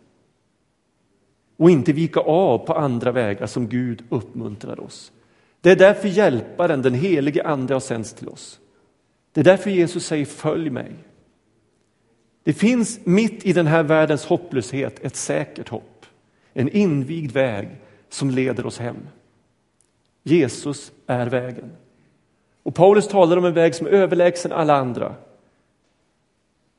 och 1.56 1.70
inte 1.70 1.92
vika 1.92 2.20
av 2.20 2.58
på 2.58 2.74
andra 2.74 3.12
vägar 3.12 3.46
som 3.46 3.68
Gud 3.68 4.04
uppmuntrar 4.08 4.80
oss. 4.80 5.12
Det 5.60 5.70
är 5.70 5.76
därför 5.76 6.08
hjälparen, 6.08 6.82
den 6.82 6.94
helige 6.94 7.44
Ande, 7.44 7.74
har 7.74 7.80
sänts 7.80 8.12
till 8.12 8.28
oss. 8.28 8.60
Det 9.32 9.40
är 9.40 9.44
därför 9.44 9.70
Jesus 9.70 10.06
säger 10.06 10.24
följ 10.24 10.70
mig. 10.70 10.92
Det 12.42 12.52
finns 12.52 13.00
mitt 13.04 13.46
i 13.46 13.52
den 13.52 13.66
här 13.66 13.82
världens 13.82 14.24
hopplöshet 14.24 15.04
ett 15.04 15.16
säkert 15.16 15.68
hopp, 15.68 16.06
en 16.52 16.68
invigd 16.68 17.32
väg 17.32 17.68
som 18.08 18.30
leder 18.30 18.66
oss 18.66 18.78
hem. 18.78 18.96
Jesus 20.22 20.92
är 21.06 21.26
vägen. 21.26 21.70
Och 22.66 22.74
Paulus 22.74 23.08
talar 23.08 23.36
om 23.36 23.44
en 23.44 23.52
väg 23.52 23.74
som 23.74 23.86
är 23.86 23.90
överlägsen 23.90 24.52
alla 24.52 24.76
andra. 24.76 25.14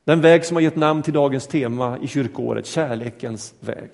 Den 0.04 0.20
väg 0.20 0.44
som 0.44 0.56
har 0.56 0.62
gett 0.62 0.76
namn 0.76 1.02
till 1.02 1.12
dagens 1.12 1.46
tema 1.46 1.98
i 1.98 2.06
kyrkoåret, 2.06 2.66
kärlekens 2.66 3.54
väg. 3.60 3.90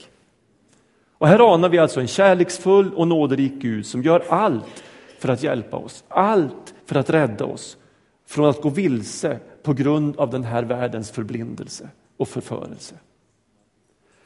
Och 1.18 1.28
här 1.28 1.54
anar 1.54 1.68
vi 1.68 1.78
alltså 1.78 2.00
en 2.00 2.06
kärleksfull 2.06 2.94
och 2.94 3.08
nåderik 3.08 3.52
Gud 3.52 3.86
som 3.86 4.02
gör 4.02 4.24
allt 4.28 4.84
för 5.18 5.28
att 5.28 5.42
hjälpa 5.42 5.76
oss, 5.76 6.04
allt 6.08 6.74
för 6.84 6.96
att 6.96 7.10
rädda 7.10 7.44
oss 7.44 7.76
från 8.26 8.48
att 8.48 8.62
gå 8.62 8.68
vilse 8.68 9.38
på 9.62 9.72
grund 9.72 10.16
av 10.16 10.30
den 10.30 10.44
här 10.44 10.62
världens 10.62 11.10
förblindelse 11.10 11.88
och 12.16 12.28
förförelse. 12.28 12.94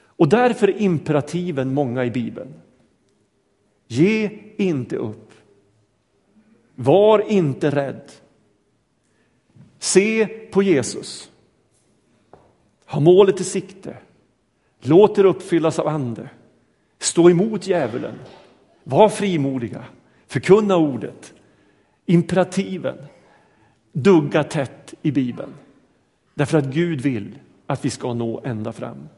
Och 0.01 0.29
därför 0.29 0.69
är 0.69 0.83
imperativen 0.83 1.75
många 1.75 2.05
i 2.05 2.11
Bibeln. 2.11 2.55
Ge 3.87 4.31
inte 4.57 4.97
upp. 4.97 5.28
Var 6.81 7.31
inte 7.31 7.71
rädd. 7.71 8.13
Se 9.79 10.27
på 10.27 10.63
Jesus. 10.63 11.31
Ha 12.87 13.01
målet 13.01 13.41
i 13.41 13.45
sikte. 13.45 13.97
Låt 14.81 15.19
er 15.19 15.25
uppfyllas 15.25 15.79
av 15.79 15.89
Ande. 15.89 16.31
Stå 16.99 17.31
emot 17.31 17.67
djävulen. 17.67 18.15
Var 18.85 19.09
frimodiga. 19.09 19.85
Förkunna 20.27 20.77
ordet. 20.77 21.35
Imperativen 22.07 22.99
dugga 23.93 24.45
tätt 24.45 24.95
i 25.03 25.13
Bibeln. 25.13 25.55
Därför 26.35 26.59
att 26.59 26.67
Gud 26.67 27.01
vill 27.01 27.39
att 27.67 27.85
vi 27.85 27.91
ska 27.91 28.15
nå 28.15 28.41
ända 28.45 28.73
fram. 28.73 29.09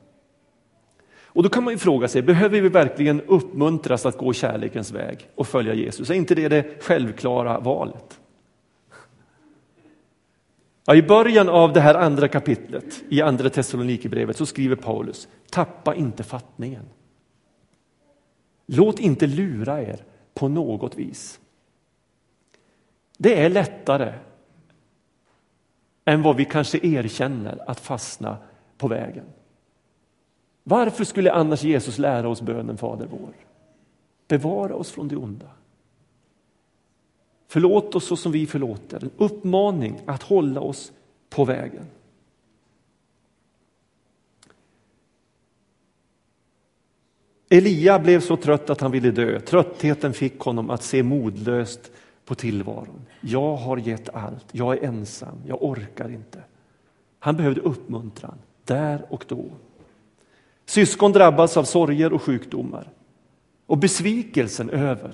Och 1.33 1.43
då 1.43 1.49
kan 1.49 1.65
man 1.65 1.73
ju 1.73 1.79
fråga 1.79 2.09
sig, 2.09 2.23
behöver 2.23 2.61
vi 2.61 2.69
verkligen 2.69 3.21
uppmuntras 3.21 4.07
att 4.07 4.19
gå 4.19 4.33
kärlekens 4.33 4.93
väg 4.93 5.29
och 5.35 5.47
följa 5.47 5.75
Jesus? 5.75 6.11
Är 6.11 6.15
inte 6.15 6.35
det 6.35 6.49
det 6.49 6.83
självklara 6.83 7.61
valet? 7.61 8.21
Ja, 10.87 10.95
I 10.95 11.03
början 11.03 11.49
av 11.49 11.73
det 11.73 11.81
här 11.81 11.95
andra 11.95 12.29
kapitlet 12.29 13.03
i 13.09 13.23
andra 13.23 13.51
Thessalonikerbrevet 13.51 14.37
så 14.37 14.47
skriver 14.47 14.77
Paulus, 14.77 15.29
tappa 15.51 15.95
inte 15.95 16.23
fattningen. 16.23 16.85
Låt 18.67 18.99
inte 18.99 19.27
lura 19.27 19.83
er 19.83 20.05
på 20.35 20.49
något 20.49 20.99
vis. 20.99 21.41
Det 23.19 23.41
är 23.41 23.49
lättare 23.49 24.15
än 26.05 26.23
vad 26.23 26.37
vi 26.37 26.45
kanske 26.45 26.79
erkänner 26.83 27.71
att 27.71 27.81
fastna 27.81 28.37
på 28.79 28.89
vägen. 28.89 29.25
Varför 30.63 31.05
skulle 31.05 31.33
annars 31.33 31.63
Jesus 31.63 31.99
lära 31.99 32.29
oss 32.29 32.43
bönen 32.43 32.79
Fader 32.79 33.07
vår? 33.11 33.35
Bevara 34.29 34.75
oss 34.75 34.91
från 34.91 35.09
det 35.09 35.17
onda. 35.17 35.47
Förlåt 37.49 37.95
oss 37.95 38.05
så 38.05 38.17
som 38.17 38.33
vi 38.33 38.47
förlåter. 38.47 39.05
En 39.05 39.11
uppmaning 39.17 40.01
att 40.07 40.23
hålla 40.23 40.61
oss 40.61 40.93
på 41.31 41.45
vägen. 41.45 41.87
Elia 47.49 47.99
blev 47.99 48.21
så 48.21 48.37
trött 48.37 48.71
att 48.71 48.81
han 48.81 48.91
ville 48.91 49.11
dö. 49.11 49.41
Tröttheten 49.41 50.13
fick 50.13 50.39
honom 50.39 50.71
att 50.71 50.83
se 50.83 51.03
modlöst 51.03 51.91
på 52.25 52.35
tillvaron. 52.35 53.07
Jag 53.21 53.57
har 53.57 53.77
gett 53.77 54.09
allt, 54.09 54.47
jag 54.53 54.79
är 54.79 54.85
ensam, 54.85 55.37
jag 55.47 55.63
orkar 55.63 56.09
inte. 56.09 56.43
Han 57.19 57.37
behövde 57.37 57.61
uppmuntran 57.61 58.39
där 58.65 59.07
och 59.09 59.25
då. 59.29 59.45
Syskon 60.71 61.13
drabbas 61.13 61.57
av 61.57 61.65
sorger 61.65 62.13
och 62.13 62.23
sjukdomar 62.23 62.89
och 63.67 63.79
besvikelsen 63.79 64.71
över 64.71 65.13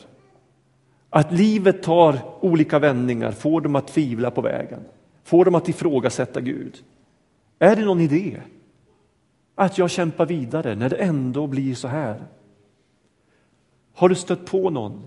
att 1.10 1.32
livet 1.32 1.82
tar 1.82 2.18
olika 2.40 2.78
vändningar 2.78 3.32
får 3.32 3.60
dem 3.60 3.76
att 3.76 3.88
tvivla 3.88 4.30
på 4.30 4.40
vägen, 4.40 4.80
får 5.24 5.44
dem 5.44 5.54
att 5.54 5.68
ifrågasätta 5.68 6.40
Gud. 6.40 6.82
Är 7.58 7.76
det 7.76 7.84
någon 7.84 8.00
idé 8.00 8.40
att 9.54 9.78
jag 9.78 9.90
kämpar 9.90 10.26
vidare 10.26 10.74
när 10.74 10.88
det 10.88 10.96
ändå 10.96 11.46
blir 11.46 11.74
så 11.74 11.88
här? 11.88 12.22
Har 13.94 14.08
du 14.08 14.14
stött 14.14 14.46
på 14.46 14.70
någon 14.70 15.02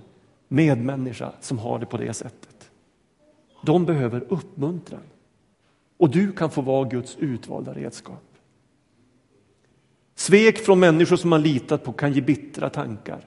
medmänniska 0.48 1.32
som 1.39 1.60
har 1.60 1.79
det 1.79 1.86
på 1.86 1.98
det 1.98 2.13
sättet? 2.13 2.72
De 3.63 3.86
behöver 3.86 4.24
uppmuntran 4.29 5.03
och 5.98 6.10
du 6.10 6.32
kan 6.32 6.50
få 6.50 6.62
vara 6.62 6.89
Guds 6.89 7.18
utvalda 7.18 7.74
redskap. 7.74 8.28
Svek 10.19 10.57
från 10.57 10.79
människor 10.79 11.15
som 11.15 11.29
man 11.29 11.41
litat 11.41 11.83
på 11.83 11.91
kan 11.91 12.13
ge 12.13 12.21
bittra 12.21 12.69
tankar. 12.69 13.25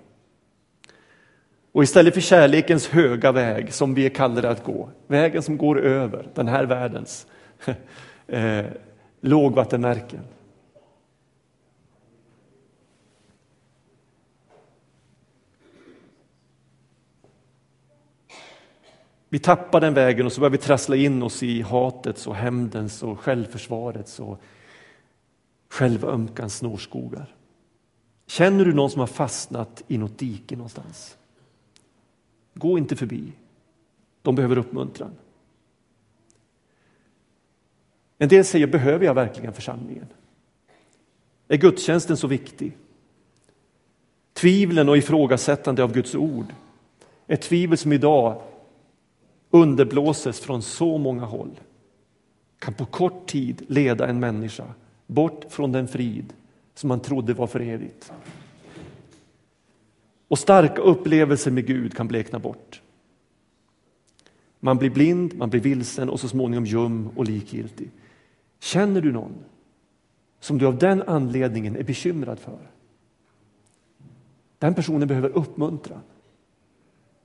Och 1.72 1.82
istället 1.82 2.14
för 2.14 2.20
kärlekens 2.20 2.88
höga 2.88 3.32
väg 3.32 3.72
som 3.72 3.94
vi 3.94 4.06
är 4.06 4.10
kallade 4.10 4.50
att 4.50 4.64
gå, 4.64 4.90
vägen 5.06 5.42
som 5.42 5.56
går 5.56 5.80
över 5.80 6.28
den 6.34 6.48
här 6.48 6.64
världens 6.64 7.26
eh, 8.26 8.64
lågvattenmärken. 9.20 10.20
Vi 19.28 19.38
tappar 19.38 19.80
den 19.80 19.94
vägen 19.94 20.26
och 20.26 20.32
så 20.32 20.40
börjar 20.40 20.50
vi 20.50 20.58
trassla 20.58 20.96
in 20.96 21.22
oss 21.22 21.42
i 21.42 21.62
hatets 21.62 22.26
och 22.26 22.34
hämndens 22.34 23.02
och 23.02 23.20
självförsvarets 23.20 24.20
och 24.20 24.40
självömkans 25.72 26.56
snårskogar. 26.56 27.34
Känner 28.26 28.64
du 28.64 28.72
någon 28.72 28.90
som 28.90 29.00
har 29.00 29.06
fastnat 29.06 29.82
i 29.88 29.98
något 29.98 30.18
dike 30.18 30.56
någonstans? 30.56 31.16
Gå 32.54 32.78
inte 32.78 32.96
förbi. 32.96 33.32
De 34.22 34.34
behöver 34.34 34.58
uppmuntran. 34.58 35.10
En 38.18 38.28
del 38.28 38.44
säger, 38.44 38.66
behöver 38.66 39.06
jag 39.06 39.14
verkligen 39.14 39.52
församlingen? 39.52 40.06
Är 41.48 41.56
gudstjänsten 41.56 42.16
så 42.16 42.26
viktig? 42.26 42.76
Tvivlen 44.32 44.88
och 44.88 44.96
ifrågasättande 44.96 45.82
av 45.82 45.92
Guds 45.92 46.14
ord 46.14 46.46
är 47.26 47.36
tvivel 47.36 47.78
som 47.78 47.92
idag 47.92 48.42
underblåses 49.50 50.40
från 50.40 50.62
så 50.62 50.98
många 50.98 51.24
håll 51.24 51.60
kan 52.58 52.74
på 52.74 52.84
kort 52.84 53.26
tid 53.26 53.64
leda 53.68 54.06
en 54.08 54.20
människa 54.20 54.64
bort 55.12 55.44
från 55.48 55.72
den 55.72 55.88
frid 55.88 56.32
som 56.74 56.88
man 56.88 57.00
trodde 57.00 57.34
var 57.34 57.46
för 57.46 57.60
evigt. 57.60 58.12
Och 60.28 60.38
starka 60.38 60.82
upplevelser 60.82 61.50
med 61.50 61.66
Gud 61.66 61.94
kan 61.94 62.08
blekna 62.08 62.38
bort. 62.38 62.82
Man 64.60 64.78
blir 64.78 64.90
blind, 64.90 65.34
man 65.36 65.50
blir 65.50 65.60
vilsen 65.60 66.08
och 66.08 66.20
så 66.20 66.28
småningom 66.28 66.66
ljum 66.66 67.08
och 67.16 67.24
likgiltig. 67.24 67.90
Känner 68.60 69.00
du 69.00 69.12
någon 69.12 69.34
som 70.40 70.58
du 70.58 70.66
av 70.66 70.78
den 70.78 71.02
anledningen 71.02 71.76
är 71.76 71.82
bekymrad 71.82 72.38
för? 72.38 72.58
Den 74.58 74.74
personen 74.74 75.08
behöver 75.08 75.28
uppmuntran 75.28 76.00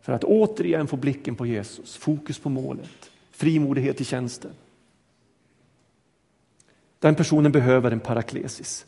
för 0.02 0.14
att 0.14 0.24
återigen 0.24 0.88
få 0.88 0.98
blicken 0.98 1.36
på 1.36 1.46
Jesus, 1.46 1.98
fokus 1.98 2.40
på 2.40 2.50
målet, 2.50 3.12
frimodighet 3.32 4.02
i 4.02 4.04
tjänsten. 4.04 4.52
Den 7.00 7.16
personen 7.16 7.52
behöver 7.52 7.92
en 7.92 8.00
paraklesis. 8.00 8.86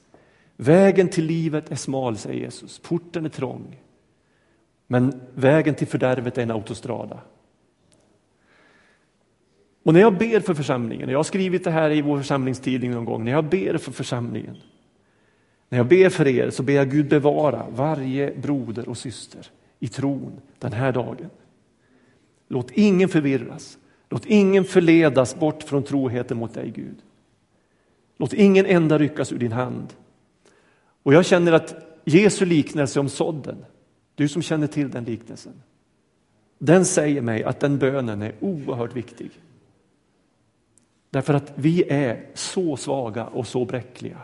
Vägen 0.58 1.10
till 1.10 1.25
livet 1.25 1.72
är 1.72 1.76
smal, 1.76 2.17
säger 2.17 2.39
Jesus. 2.39 2.80
Porten 2.80 3.26
är 3.26 3.30
trång. 3.30 3.80
Men 4.88 5.22
vägen 5.36 5.76
till 5.76 5.88
fördärvet 5.88 6.38
är 6.38 6.41
en 6.41 6.52
autostrada. 6.52 7.19
Och 9.84 9.93
när 9.93 10.00
jag 10.00 10.17
ber 10.17 10.39
för 10.39 10.54
församlingen, 10.54 11.10
jag 11.10 11.19
har 11.19 11.24
skrivit 11.24 11.63
det 11.63 11.72
här 11.72 11.91
i 11.91 12.02
vår 12.02 12.17
församlingstidning 12.17 12.91
någon 12.91 13.06
gång, 13.06 13.26
när 13.26 13.32
jag 13.32 13.45
ber 13.45 13.78
för 13.78 13.91
församlingen, 13.91 14.58
när 15.69 15.78
jag 15.78 15.88
ber 15.88 16.10
för 16.10 16.28
er 16.28 16.50
så 16.50 16.63
ber 16.63 16.74
jag 16.74 16.91
Gud 16.91 17.10
bevara 17.10 17.65
varje 17.76 18.36
broder 18.36 18.89
och 18.89 18.98
syster 18.98 19.48
i 19.80 19.88
tron 19.88 20.32
den 20.60 20.74
här 20.74 20.91
dagen. 20.91 21.30
Låt 22.48 22.72
ingen 22.72 23.10
förvirras, 23.10 23.78
låt 24.10 24.26
ingen 24.26 24.65
förledas 24.65 25.36
bort 25.39 25.63
från 25.63 25.84
troheten 25.84 26.38
mot 26.38 26.54
dig 26.54 26.72
Gud. 26.76 26.95
Låt 28.19 28.34
ingen 28.34 28.65
enda 28.65 28.97
ryckas 28.97 29.32
ur 29.32 29.38
din 29.38 29.51
hand. 29.51 29.93
Och 31.03 31.13
jag 31.13 31.25
känner 31.25 31.51
att 31.51 31.75
Jesu 32.05 32.45
liknelse 32.45 32.99
om 32.99 33.10
sådden, 33.10 33.65
du 34.15 34.27
som 34.27 34.41
känner 34.41 34.67
till 34.67 34.91
den 34.91 35.03
liknelsen, 35.03 35.53
den 36.58 36.86
säger 36.86 37.21
mig 37.21 37.43
att 37.43 37.60
den 37.60 37.77
bönen 37.77 38.21
är 38.21 38.36
oerhört 38.39 38.95
viktig. 38.95 39.32
Därför 41.10 41.34
att 41.34 41.51
vi 41.55 41.84
är 41.89 42.25
så 42.34 42.77
svaga 42.77 43.25
och 43.27 43.47
så 43.47 43.65
bräckliga 43.65 44.21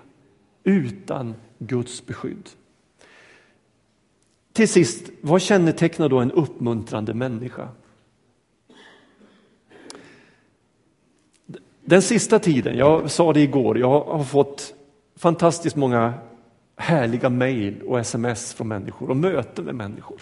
utan 0.64 1.36
Guds 1.60 2.06
beskydd. 2.06 2.50
Till 4.54 4.70
sist, 4.70 5.10
vad 5.22 5.42
kännetecknar 5.42 6.10
då 6.10 6.20
en 6.20 6.32
uppmuntrande 6.32 7.14
människa? 7.14 7.70
Den 11.88 12.02
sista 12.02 12.40
tiden, 12.40 12.78
jag 12.78 13.12
sa 13.12 13.34
det 13.34 13.42
igår, 13.42 13.78
jag 13.78 14.04
har 14.04 14.24
fått 14.24 14.74
fantastiskt 15.16 15.76
många 15.76 16.14
härliga 16.76 17.30
mejl 17.30 17.82
och 17.82 18.00
sms 18.00 18.54
från 18.54 18.68
människor 18.68 19.10
och 19.10 19.18
möten 19.18 19.66
med 19.66 19.76
människor. 19.76 20.22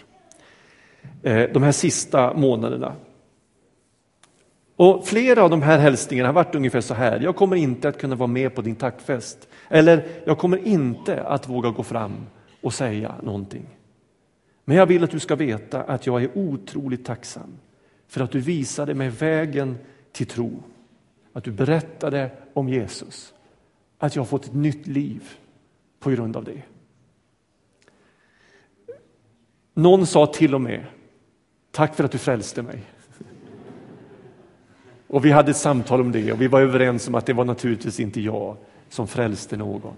Eh, 1.21 1.49
de 1.53 1.63
här 1.63 1.71
sista 1.71 2.33
månaderna. 2.33 2.95
Och 4.75 5.07
flera 5.07 5.43
av 5.43 5.49
de 5.49 5.61
här 5.61 5.79
hälsningarna 5.79 6.29
har 6.29 6.33
varit 6.33 6.55
ungefär 6.55 6.81
så 6.81 6.93
här. 6.93 7.19
Jag 7.19 7.35
kommer 7.35 7.55
inte 7.55 7.89
att 7.89 7.97
kunna 7.97 8.15
vara 8.15 8.27
med 8.27 8.55
på 8.55 8.61
din 8.61 8.75
tackfest. 8.75 9.47
Eller 9.69 10.05
jag 10.25 10.37
kommer 10.37 10.67
inte 10.67 11.23
att 11.23 11.49
våga 11.49 11.69
gå 11.69 11.83
fram 11.83 12.13
och 12.61 12.73
säga 12.73 13.15
någonting. 13.21 13.65
Men 14.65 14.77
jag 14.77 14.85
vill 14.85 15.03
att 15.03 15.11
du 15.11 15.19
ska 15.19 15.35
veta 15.35 15.83
att 15.83 16.05
jag 16.05 16.23
är 16.23 16.37
otroligt 16.37 17.05
tacksam 17.05 17.57
för 18.07 18.21
att 18.21 18.31
du 18.31 18.39
visade 18.39 18.93
mig 18.93 19.09
vägen 19.09 19.77
till 20.11 20.27
tro. 20.27 20.63
Att 21.33 21.43
du 21.43 21.51
berättade 21.51 22.31
om 22.53 22.69
Jesus. 22.69 23.33
Att 23.97 24.15
jag 24.15 24.21
har 24.21 24.27
fått 24.27 24.45
ett 24.45 24.53
nytt 24.53 24.87
liv 24.87 25.29
på 25.99 26.09
grund 26.09 26.37
av 26.37 26.43
det. 26.43 26.61
Någon 29.73 30.05
sa 30.05 30.25
till 30.25 30.55
och 30.55 30.61
med, 30.61 30.85
tack 31.71 31.95
för 31.95 32.03
att 32.03 32.11
du 32.11 32.17
frälste 32.17 32.61
mig. 32.61 32.83
Och 35.07 35.25
vi 35.25 35.31
hade 35.31 35.51
ett 35.51 35.57
samtal 35.57 36.01
om 36.01 36.11
det 36.11 36.31
och 36.31 36.41
vi 36.41 36.47
var 36.47 36.61
överens 36.61 37.07
om 37.07 37.15
att 37.15 37.25
det 37.25 37.33
var 37.33 37.45
naturligtvis 37.45 37.99
inte 37.99 38.21
jag 38.21 38.57
som 38.89 39.07
frälste 39.07 39.57
någon. 39.57 39.95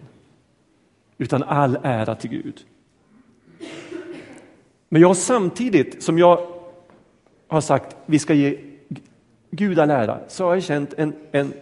Utan 1.18 1.44
all 1.44 1.78
ära 1.84 2.16
till 2.16 2.30
Gud. 2.30 2.66
Men 4.90 5.02
jag 5.02 5.18
samtidigt 5.18 6.04
som 6.04 6.20
jag 6.20 6.48
har 7.48 7.62
sagt 7.62 7.96
vi 8.06 8.20
ska 8.20 8.34
ge 8.34 8.75
Gud 9.50 9.80
all 9.80 9.90
ära, 9.90 10.20
så 10.28 10.46
har 10.46 10.54
jag 10.54 10.64
känt 10.64 10.94
en, 10.94 11.14
en 11.32 11.54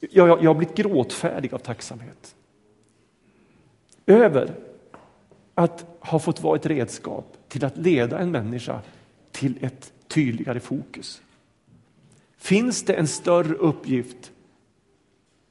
jag, 0.00 0.28
jag 0.28 0.50
har 0.50 0.54
blivit 0.54 0.76
gråtfärdig 0.76 1.54
av 1.54 1.58
tacksamhet. 1.58 2.34
Över 4.06 4.54
att 5.54 5.86
ha 6.00 6.18
fått 6.18 6.42
vara 6.42 6.56
ett 6.56 6.66
redskap 6.66 7.36
till 7.48 7.64
att 7.64 7.76
leda 7.76 8.18
en 8.18 8.30
människa 8.30 8.80
till 9.32 9.58
ett 9.60 9.92
tydligare 10.08 10.60
fokus. 10.60 11.22
Finns 12.36 12.82
det 12.82 12.94
en 12.94 13.06
större 13.06 13.54
uppgift 13.54 14.32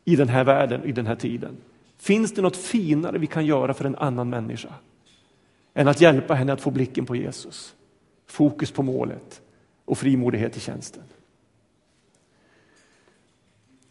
i 0.05 0.15
den 0.15 0.29
här 0.29 0.43
världen, 0.43 0.83
i 0.83 0.91
den 0.91 1.07
här 1.07 1.15
tiden? 1.15 1.57
Finns 1.97 2.33
det 2.33 2.41
något 2.41 2.57
finare 2.57 3.17
vi 3.17 3.27
kan 3.27 3.45
göra 3.45 3.73
för 3.73 3.85
en 3.85 3.95
annan 3.95 4.29
människa? 4.29 4.73
än 5.73 5.87
att 5.87 6.01
hjälpa 6.01 6.33
henne 6.33 6.53
att 6.53 6.61
få 6.61 6.71
blicken 6.71 7.05
på 7.05 7.15
Jesus. 7.15 7.75
Fokus 8.27 8.71
på 8.71 8.83
målet 8.83 9.41
och 9.85 9.97
frimodighet 9.97 10.57
i 10.57 10.59
tjänsten. 10.59 11.03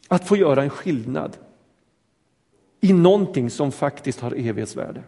Att 0.08 0.28
få 0.28 0.36
göra 0.36 0.62
en 0.62 0.70
skillnad 0.70 1.36
i 2.80 2.92
någonting 2.92 3.50
som 3.50 3.72
faktiskt 3.72 4.20
har 4.20 4.32
evighetsvärde. 4.32 5.02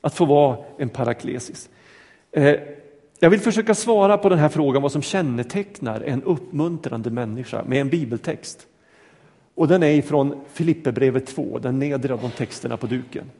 Att 0.00 0.14
få 0.14 0.24
vara 0.24 0.58
en 0.78 0.88
paraklesis. 0.88 1.68
Eh, 2.32 2.56
jag 3.18 3.30
vill 3.30 3.40
försöka 3.40 3.74
svara 3.74 4.18
på 4.18 4.28
den 4.28 4.38
här 4.38 4.48
frågan 4.48 4.82
vad 4.82 4.92
som 4.92 5.02
kännetecknar 5.02 6.00
en 6.00 6.22
uppmuntrande 6.22 7.10
människa 7.10 7.64
med 7.66 7.80
en 7.80 7.88
bibeltext. 7.88 8.66
Och 9.54 9.68
den 9.68 9.82
är 9.82 10.02
från 10.02 10.44
Filipperbrevet 10.52 11.26
2, 11.26 11.58
den 11.58 11.78
nedre 11.78 12.12
av 12.12 12.20
de 12.20 12.30
texterna 12.30 12.76
på 12.76 12.86
duken. 12.86 13.30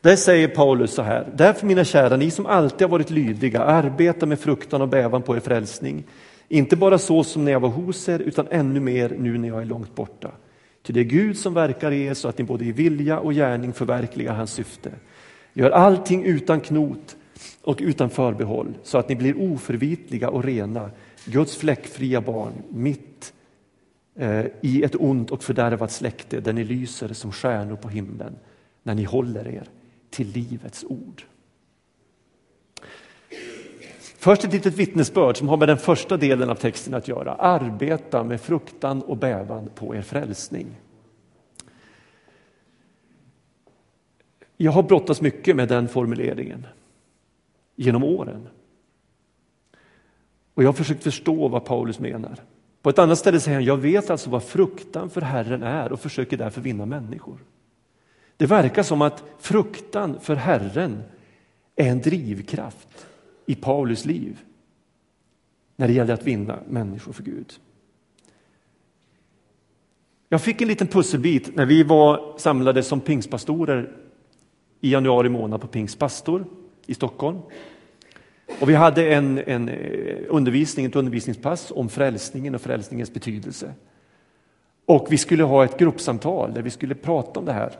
Där 0.00 0.16
säger 0.16 0.48
Paulus 0.48 0.94
så 0.94 1.02
här, 1.02 1.28
därför 1.34 1.66
mina 1.66 1.84
kära, 1.84 2.16
ni 2.16 2.30
som 2.30 2.46
alltid 2.46 2.82
har 2.82 2.88
varit 2.88 3.10
lydiga, 3.10 3.60
arbeta 3.60 4.26
med 4.26 4.40
fruktan 4.40 4.82
och 4.82 4.88
bävan 4.88 5.22
på 5.22 5.36
er 5.36 5.40
frälsning. 5.40 6.04
Inte 6.48 6.76
bara 6.76 6.98
så 6.98 7.24
som 7.24 7.44
när 7.44 7.52
jag 7.52 7.60
var 7.60 7.68
hos 7.68 8.08
er, 8.08 8.18
utan 8.18 8.46
ännu 8.50 8.80
mer 8.80 9.16
nu 9.18 9.38
när 9.38 9.48
jag 9.48 9.60
är 9.60 9.64
långt 9.64 9.94
borta. 9.94 10.30
Ty 10.82 10.92
det 10.92 11.00
är 11.00 11.04
Gud 11.04 11.38
som 11.38 11.54
verkar 11.54 11.90
i 11.90 12.04
er 12.04 12.14
så 12.14 12.28
att 12.28 12.38
ni 12.38 12.44
både 12.44 12.64
i 12.64 12.72
vilja 12.72 13.18
och 13.18 13.32
gärning 13.32 13.72
förverkligar 13.72 14.34
hans 14.34 14.52
syfte. 14.52 14.90
Gör 15.52 15.70
allting 15.70 16.24
utan 16.24 16.60
knot 16.60 17.16
och 17.62 17.78
utan 17.80 18.10
förbehåll 18.10 18.74
så 18.82 18.98
att 18.98 19.08
ni 19.08 19.16
blir 19.16 19.52
oförvitliga 19.52 20.30
och 20.30 20.44
rena, 20.44 20.90
Guds 21.24 21.56
fläckfria 21.56 22.20
barn 22.20 22.52
mitt 22.68 23.32
eh, 24.16 24.46
i 24.60 24.82
ett 24.82 24.94
ont 24.94 25.30
och 25.30 25.42
fördärvat 25.42 25.92
släkte 25.92 26.40
där 26.40 26.52
ni 26.52 26.64
lyser 26.64 27.12
som 27.12 27.32
stjärnor 27.32 27.76
på 27.76 27.88
himlen 27.88 28.36
när 28.82 28.94
ni 28.94 29.04
håller 29.04 29.48
er 29.48 29.68
till 30.10 30.28
livets 30.28 30.84
ord. 30.88 31.22
Först 34.20 34.44
ett 34.44 34.52
litet 34.52 34.74
vittnesbörd 34.74 35.36
som 35.36 35.48
har 35.48 35.56
med 35.56 35.68
den 35.68 35.78
första 35.78 36.16
delen 36.16 36.50
av 36.50 36.54
texten 36.54 36.94
att 36.94 37.08
göra. 37.08 37.34
Arbeta 37.34 38.24
med 38.24 38.40
fruktan 38.40 39.02
och 39.02 39.16
bävan 39.16 39.70
på 39.74 39.94
er 39.94 40.02
frälsning. 40.02 40.66
Jag 44.56 44.72
har 44.72 44.82
brottats 44.82 45.20
mycket 45.20 45.56
med 45.56 45.68
den 45.68 45.88
formuleringen 45.88 46.66
genom 47.76 48.04
åren. 48.04 48.48
Och 50.54 50.62
jag 50.62 50.68
har 50.68 50.72
försökt 50.72 51.02
förstå 51.02 51.48
vad 51.48 51.64
Paulus 51.64 51.98
menar. 51.98 52.36
På 52.82 52.90
ett 52.90 52.98
annat 52.98 53.18
ställe 53.18 53.40
säger 53.40 53.56
han, 53.56 53.64
jag 53.64 53.76
vet 53.76 54.10
alltså 54.10 54.30
vad 54.30 54.42
fruktan 54.42 55.10
för 55.10 55.20
Herren 55.20 55.62
är 55.62 55.92
och 55.92 56.00
försöker 56.00 56.36
därför 56.36 56.60
vinna 56.60 56.86
människor. 56.86 57.38
Det 58.36 58.46
verkar 58.46 58.82
som 58.82 59.02
att 59.02 59.24
fruktan 59.38 60.20
för 60.20 60.34
Herren 60.34 61.02
är 61.76 61.90
en 61.90 62.00
drivkraft 62.00 63.08
i 63.48 63.54
Paulus 63.54 64.04
liv 64.04 64.38
när 65.76 65.88
det 65.88 65.92
gäller 65.92 66.14
att 66.14 66.26
vinna 66.26 66.58
människor 66.68 67.12
för 67.12 67.22
Gud. 67.22 67.52
Jag 70.28 70.42
fick 70.42 70.60
en 70.60 70.68
liten 70.68 70.86
pusselbit 70.86 71.56
när 71.56 71.66
vi 71.66 71.82
var 71.82 72.38
samlade 72.38 72.82
som 72.82 73.00
pingstpastorer 73.00 73.96
i 74.80 74.92
januari 74.92 75.28
månad 75.28 75.60
på 75.60 75.66
Pingstpastor 75.66 76.46
i 76.86 76.94
Stockholm. 76.94 77.38
Och 78.60 78.68
vi 78.68 78.74
hade 78.74 79.14
en, 79.14 79.38
en 79.38 79.68
eh, 79.68 80.16
undervisning, 80.28 80.86
ett 80.86 80.96
undervisningspass 80.96 81.72
om 81.74 81.88
frälsningen 81.88 82.54
och 82.54 82.60
frälsningens 82.60 83.12
betydelse. 83.12 83.74
Och 84.86 85.06
vi 85.10 85.18
skulle 85.18 85.44
ha 85.44 85.64
ett 85.64 85.78
gruppsamtal 85.78 86.54
där 86.54 86.62
vi 86.62 86.70
skulle 86.70 86.94
prata 86.94 87.40
om 87.40 87.46
det 87.46 87.52
här. 87.52 87.72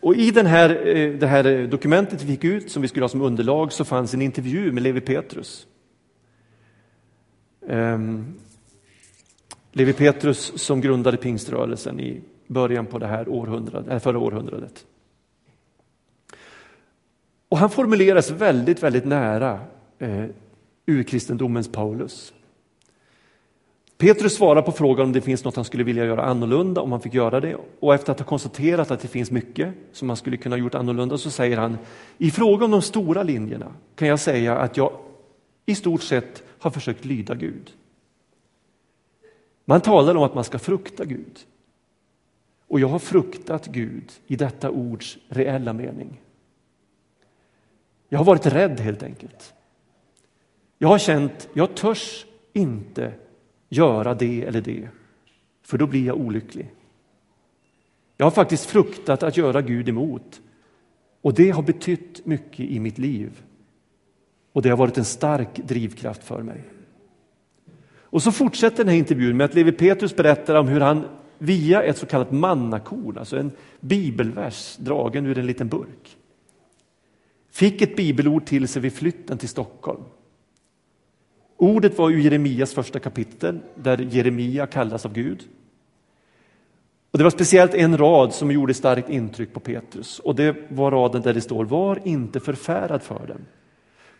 Och 0.00 0.14
i 0.14 0.30
den 0.30 0.46
här, 0.46 0.86
eh, 0.96 1.12
det 1.12 1.26
här 1.26 1.46
eh, 1.46 1.68
dokumentet 1.68 2.22
vi 2.22 2.26
fick 2.26 2.44
ut 2.44 2.70
som 2.70 2.82
vi 2.82 2.88
skulle 2.88 3.04
ha 3.04 3.08
som 3.08 3.22
underlag 3.22 3.72
så 3.72 3.84
fanns 3.84 4.14
en 4.14 4.22
intervju 4.22 4.72
med 4.72 4.82
Levi 4.82 5.00
Petrus. 5.00 5.66
Um, 7.60 8.34
Levi 9.72 9.92
Petrus 9.92 10.52
som 10.62 10.80
grundade 10.80 11.16
pingströrelsen 11.16 12.00
i 12.00 12.20
början 12.46 12.86
på 12.86 12.98
det 12.98 13.06
här 13.06 13.28
århundradet, 13.28 13.90
eh, 13.90 13.98
förra 13.98 14.18
århundradet. 14.18 14.86
Och 17.48 17.58
han 17.58 17.70
formuleras 17.70 18.30
väldigt, 18.30 18.82
väldigt 18.82 19.04
nära 19.04 19.60
eh, 19.98 20.24
urkristendomens 20.86 21.68
Paulus. 21.68 22.32
Petrus 24.00 24.34
svarar 24.34 24.62
på 24.62 24.72
frågan 24.72 25.06
om 25.06 25.12
det 25.12 25.20
finns 25.20 25.44
något 25.44 25.56
han 25.56 25.64
skulle 25.64 25.84
vilja 25.84 26.04
göra 26.04 26.24
annorlunda, 26.24 26.80
om 26.80 26.92
han 26.92 27.00
fick 27.00 27.14
göra 27.14 27.40
det. 27.40 27.56
Och 27.80 27.94
efter 27.94 28.12
att 28.12 28.18
ha 28.18 28.26
konstaterat 28.26 28.90
att 28.90 29.00
det 29.00 29.08
finns 29.08 29.30
mycket 29.30 29.74
som 29.92 30.08
man 30.08 30.16
skulle 30.16 30.36
kunna 30.36 30.56
gjort 30.56 30.74
annorlunda 30.74 31.18
så 31.18 31.30
säger 31.30 31.56
han, 31.56 31.78
i 32.18 32.30
fråga 32.30 32.64
om 32.64 32.70
de 32.70 32.82
stora 32.82 33.22
linjerna 33.22 33.72
kan 33.94 34.08
jag 34.08 34.20
säga 34.20 34.58
att 34.58 34.76
jag 34.76 34.92
i 35.66 35.74
stort 35.74 36.02
sett 36.02 36.42
har 36.58 36.70
försökt 36.70 37.04
lyda 37.04 37.34
Gud. 37.34 37.70
Man 39.64 39.80
talar 39.80 40.14
om 40.14 40.22
att 40.22 40.34
man 40.34 40.44
ska 40.44 40.58
frukta 40.58 41.04
Gud. 41.04 41.38
Och 42.68 42.80
jag 42.80 42.88
har 42.88 42.98
fruktat 42.98 43.66
Gud 43.66 44.12
i 44.26 44.36
detta 44.36 44.70
ords 44.70 45.18
reella 45.28 45.72
mening. 45.72 46.20
Jag 48.08 48.18
har 48.18 48.24
varit 48.24 48.46
rädd 48.46 48.80
helt 48.80 49.02
enkelt. 49.02 49.54
Jag 50.78 50.88
har 50.88 50.98
känt, 50.98 51.48
jag 51.52 51.74
törs 51.74 52.26
inte 52.52 53.12
göra 53.70 54.14
det 54.14 54.44
eller 54.44 54.60
det, 54.60 54.88
för 55.62 55.78
då 55.78 55.86
blir 55.86 56.06
jag 56.06 56.16
olycklig. 56.16 56.70
Jag 58.16 58.26
har 58.26 58.30
faktiskt 58.30 58.66
fruktat 58.66 59.22
att 59.22 59.36
göra 59.36 59.62
Gud 59.62 59.88
emot 59.88 60.40
och 61.20 61.34
det 61.34 61.50
har 61.50 61.62
betytt 61.62 62.26
mycket 62.26 62.60
i 62.60 62.80
mitt 62.80 62.98
liv. 62.98 63.42
Och 64.52 64.62
det 64.62 64.70
har 64.70 64.76
varit 64.76 64.98
en 64.98 65.04
stark 65.04 65.56
drivkraft 65.56 66.24
för 66.24 66.42
mig. 66.42 66.60
Och 68.02 68.22
så 68.22 68.32
fortsätter 68.32 68.76
den 68.76 68.88
här 68.88 68.96
intervjun 68.96 69.36
med 69.36 69.44
att 69.44 69.54
Levi 69.54 69.72
Petrus 69.72 70.16
berättar 70.16 70.54
om 70.54 70.68
hur 70.68 70.80
han 70.80 71.04
via 71.38 71.82
ett 71.82 71.98
så 71.98 72.06
kallat 72.06 72.32
mannakorn, 72.32 73.18
alltså 73.18 73.36
en 73.36 73.50
bibelvers 73.80 74.76
dragen 74.76 75.26
ur 75.26 75.38
en 75.38 75.46
liten 75.46 75.68
burk, 75.68 76.16
fick 77.50 77.82
ett 77.82 77.96
bibelord 77.96 78.46
till 78.46 78.68
sig 78.68 78.82
vid 78.82 78.92
flytten 78.92 79.38
till 79.38 79.48
Stockholm. 79.48 80.02
Ordet 81.60 81.98
var 81.98 82.10
ur 82.10 82.18
Jeremias 82.18 82.74
första 82.74 82.98
kapitel 82.98 83.60
där 83.74 83.98
Jeremia 83.98 84.66
kallas 84.66 85.06
av 85.06 85.12
Gud. 85.12 85.48
Och 87.10 87.18
Det 87.18 87.24
var 87.24 87.30
speciellt 87.30 87.74
en 87.74 87.98
rad 87.98 88.34
som 88.34 88.50
gjorde 88.50 88.74
starkt 88.74 89.08
intryck 89.08 89.52
på 89.52 89.60
Petrus 89.60 90.18
och 90.18 90.34
det 90.34 90.56
var 90.68 90.90
raden 90.90 91.22
där 91.22 91.34
det 91.34 91.40
står 91.40 91.64
Var 91.64 92.00
inte 92.04 92.40
förfärad 92.40 93.02
för 93.02 93.26
dem. 93.26 93.46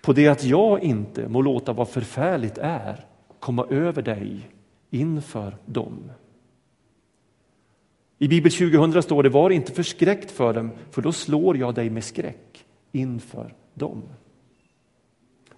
På 0.03 0.13
det 0.13 0.29
att 0.29 0.45
jag 0.45 0.83
inte 0.83 1.29
må 1.29 1.43
låta 1.43 1.73
vad 1.73 1.89
förfärligt 1.89 2.59
är 2.59 3.05
komma 3.39 3.67
över 3.71 4.03
dig 4.03 4.51
inför 4.91 5.57
dem. 5.67 6.11
I 8.19 8.29
Bibel 8.29 8.53
2000 8.53 9.03
står 9.03 9.23
det 9.23 9.29
Var 9.29 9.51
inte 9.51 9.73
förskräckt 9.73 10.31
för 10.31 10.53
dem, 10.53 10.71
för 10.91 11.03
då 11.03 11.13
slår 11.13 11.57
jag 11.57 11.75
dig 11.75 11.91
med 11.91 12.05
skräck 12.05 12.65
inför 12.93 13.55
dem. 13.75 14.03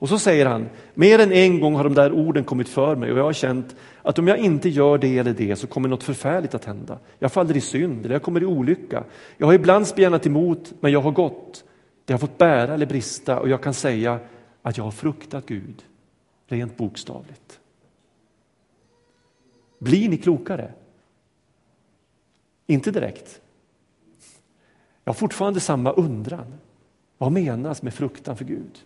Och 0.02 0.08
så 0.08 0.18
säger 0.18 0.46
han, 0.46 0.68
mer 0.94 1.18
än 1.18 1.32
en 1.32 1.60
gång 1.60 1.74
har 1.74 1.84
de 1.84 1.94
där 1.94 2.12
orden 2.12 2.44
kommit 2.44 2.68
för 2.68 2.96
mig 2.96 3.12
och 3.12 3.18
jag 3.18 3.24
har 3.24 3.32
känt 3.32 3.76
att 4.02 4.18
om 4.18 4.28
jag 4.28 4.38
inte 4.38 4.68
gör 4.68 4.98
det 4.98 5.18
eller 5.18 5.32
det 5.32 5.56
så 5.56 5.66
kommer 5.66 5.88
något 5.88 6.02
förfärligt 6.02 6.54
att 6.54 6.64
hända. 6.64 6.98
Jag 7.18 7.32
faller 7.32 7.56
i 7.56 7.60
synd 7.60 8.04
eller 8.04 8.14
jag 8.14 8.22
kommer 8.22 8.42
i 8.42 8.46
olycka. 8.46 9.04
Jag 9.36 9.46
har 9.46 9.54
ibland 9.54 9.86
spjärnat 9.86 10.26
emot 10.26 10.72
men 10.80 10.92
jag 10.92 11.00
har 11.00 11.10
gått. 11.10 11.64
Det 12.04 12.12
har 12.12 12.18
fått 12.18 12.38
bära 12.38 12.74
eller 12.74 12.86
brista 12.86 13.40
och 13.40 13.48
jag 13.48 13.62
kan 13.62 13.74
säga 13.74 14.20
att 14.62 14.76
jag 14.76 14.84
har 14.84 14.90
fruktat 14.90 15.46
Gud, 15.46 15.84
rent 16.46 16.76
bokstavligt. 16.76 17.60
Blir 19.78 20.08
ni 20.08 20.16
klokare? 20.16 20.72
Inte 22.66 22.90
direkt. 22.90 23.40
Jag 25.04 25.12
har 25.12 25.18
fortfarande 25.18 25.60
samma 25.60 25.92
undran. 25.92 26.54
Vad 27.18 27.32
menas 27.32 27.82
med 27.82 27.94
fruktan 27.94 28.36
för 28.36 28.44
Gud? 28.44 28.84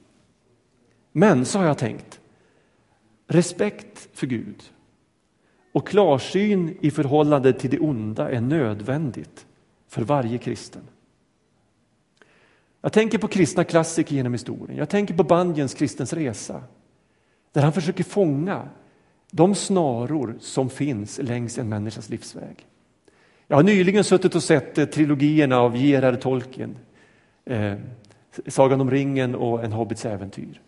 Men 1.19 1.45
så 1.45 1.59
har 1.59 1.67
jag 1.67 1.79
tänkt, 1.79 2.21
respekt 3.27 4.09
för 4.13 4.27
Gud 4.27 4.63
och 5.73 5.89
klarsyn 5.89 6.77
i 6.81 6.91
förhållande 6.91 7.53
till 7.53 7.71
det 7.71 7.79
onda 7.79 8.31
är 8.31 8.41
nödvändigt 8.41 9.47
för 9.89 10.03
varje 10.03 10.39
kristen. 10.39 10.83
Jag 12.81 12.93
tänker 12.93 13.19
på 13.19 13.29
kristna 13.29 13.65
klassiker 13.65 14.15
genom 14.15 14.33
historien. 14.33 14.79
Jag 14.79 14.89
tänker 14.89 15.15
på 15.15 15.25
Bunyans 15.25 15.75
Kristens 15.75 16.13
resa 16.13 16.63
där 17.53 17.63
han 17.63 17.73
försöker 17.73 18.05
fånga 18.05 18.69
de 19.31 19.55
snaror 19.55 20.37
som 20.41 20.71
finns 20.71 21.19
längs 21.23 21.59
en 21.59 21.69
människas 21.69 22.09
livsväg. 22.09 22.67
Jag 23.47 23.57
har 23.57 23.63
nyligen 23.63 24.05
suttit 24.05 24.35
och 24.35 24.43
sett 24.43 24.79
eh, 24.79 24.85
trilogierna 24.85 25.59
av 25.59 25.77
J.R.R. 25.77 26.17
Tolkien, 26.17 26.77
eh, 27.45 27.75
Sagan 28.47 28.81
om 28.81 28.91
ringen 28.91 29.35
och 29.35 29.65
En 29.65 29.73
hobbits 29.73 30.05
äventyr. 30.05 30.61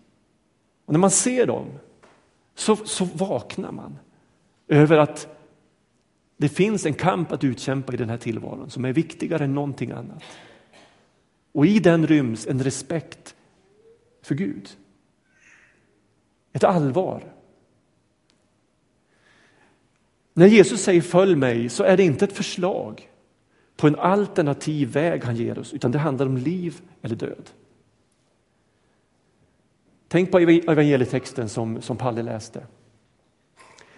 Och 0.89 0.93
när 0.93 0.99
man 0.99 1.11
ser 1.11 1.47
dem 1.47 1.67
så, 2.55 2.77
så 2.77 3.05
vaknar 3.05 3.73
man 3.73 3.99
över 4.69 4.99
att 4.99 5.29
det 6.37 6.49
finns 6.49 6.87
en 6.87 6.95
kamp 6.95 7.33
att 7.33 7.45
utkämpa 7.45 7.93
i 7.93 7.97
den 7.97 8.09
här 8.09 8.17
tillvaron 8.17 8.71
som 8.71 8.85
är 8.85 8.93
viktigare 8.93 9.45
än 9.45 9.55
någonting 9.55 9.91
annat. 9.91 10.23
Och 11.53 11.67
i 11.67 11.79
den 11.79 12.07
ryms 12.07 12.47
en 12.47 12.63
respekt 12.63 13.35
för 14.23 14.35
Gud. 14.35 14.69
Ett 16.53 16.65
allvar. 16.65 17.33
När 20.35 20.47
Jesus 20.47 20.83
säger 20.83 21.01
följ 21.01 21.37
mig 21.37 21.69
så 21.69 21.85
är 21.85 21.97
det 21.97 22.05
inte 22.05 22.25
ett 22.25 22.37
förslag 22.37 23.11
på 23.77 23.87
en 23.87 23.97
alternativ 23.97 24.93
väg 24.93 25.25
han 25.25 25.37
ger 25.37 25.59
oss 25.59 25.73
utan 25.73 25.93
det 25.93 25.99
handlar 25.99 26.27
om 26.27 26.37
liv 26.37 26.81
eller 27.03 27.17
död. 27.17 27.51
Tänk 30.09 30.31
på 30.31 30.39
evangelietexten 30.39 31.49
som, 31.49 31.83
som 31.83 31.97
Palle 31.97 32.23
läste. 32.23 32.67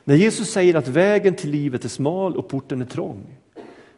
När 0.04 0.14
Jesus 0.14 0.50
säger 0.50 0.74
att 0.74 0.88
vägen 0.88 1.34
till 1.34 1.50
livet 1.50 1.84
är 1.84 1.88
smal 1.88 2.36
och 2.36 2.48
porten 2.48 2.82
är 2.82 2.86
trång 2.86 3.36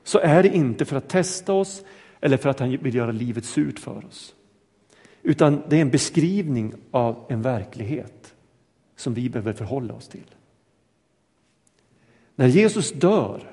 så 0.04 0.18
är 0.18 0.42
det 0.42 0.48
inte 0.48 0.84
för 0.84 0.96
att 0.96 1.08
testa 1.08 1.52
oss 1.52 1.82
eller 2.20 2.36
för 2.36 2.48
att 2.48 2.60
han 2.60 2.76
vill 2.76 2.94
göra 2.94 3.12
livet 3.12 3.44
surt 3.44 3.78
för 3.78 4.06
oss. 4.06 4.34
Utan 5.22 5.62
det 5.68 5.76
är 5.76 5.80
en 5.80 5.90
beskrivning 5.90 6.74
av 6.90 7.26
en 7.28 7.42
verklighet 7.42 8.34
som 8.96 9.14
vi 9.14 9.28
behöver 9.28 9.52
förhålla 9.52 9.94
oss 9.94 10.08
till. 10.08 10.34
När 12.36 12.46
Jesus 12.46 12.92
dör 12.92 13.52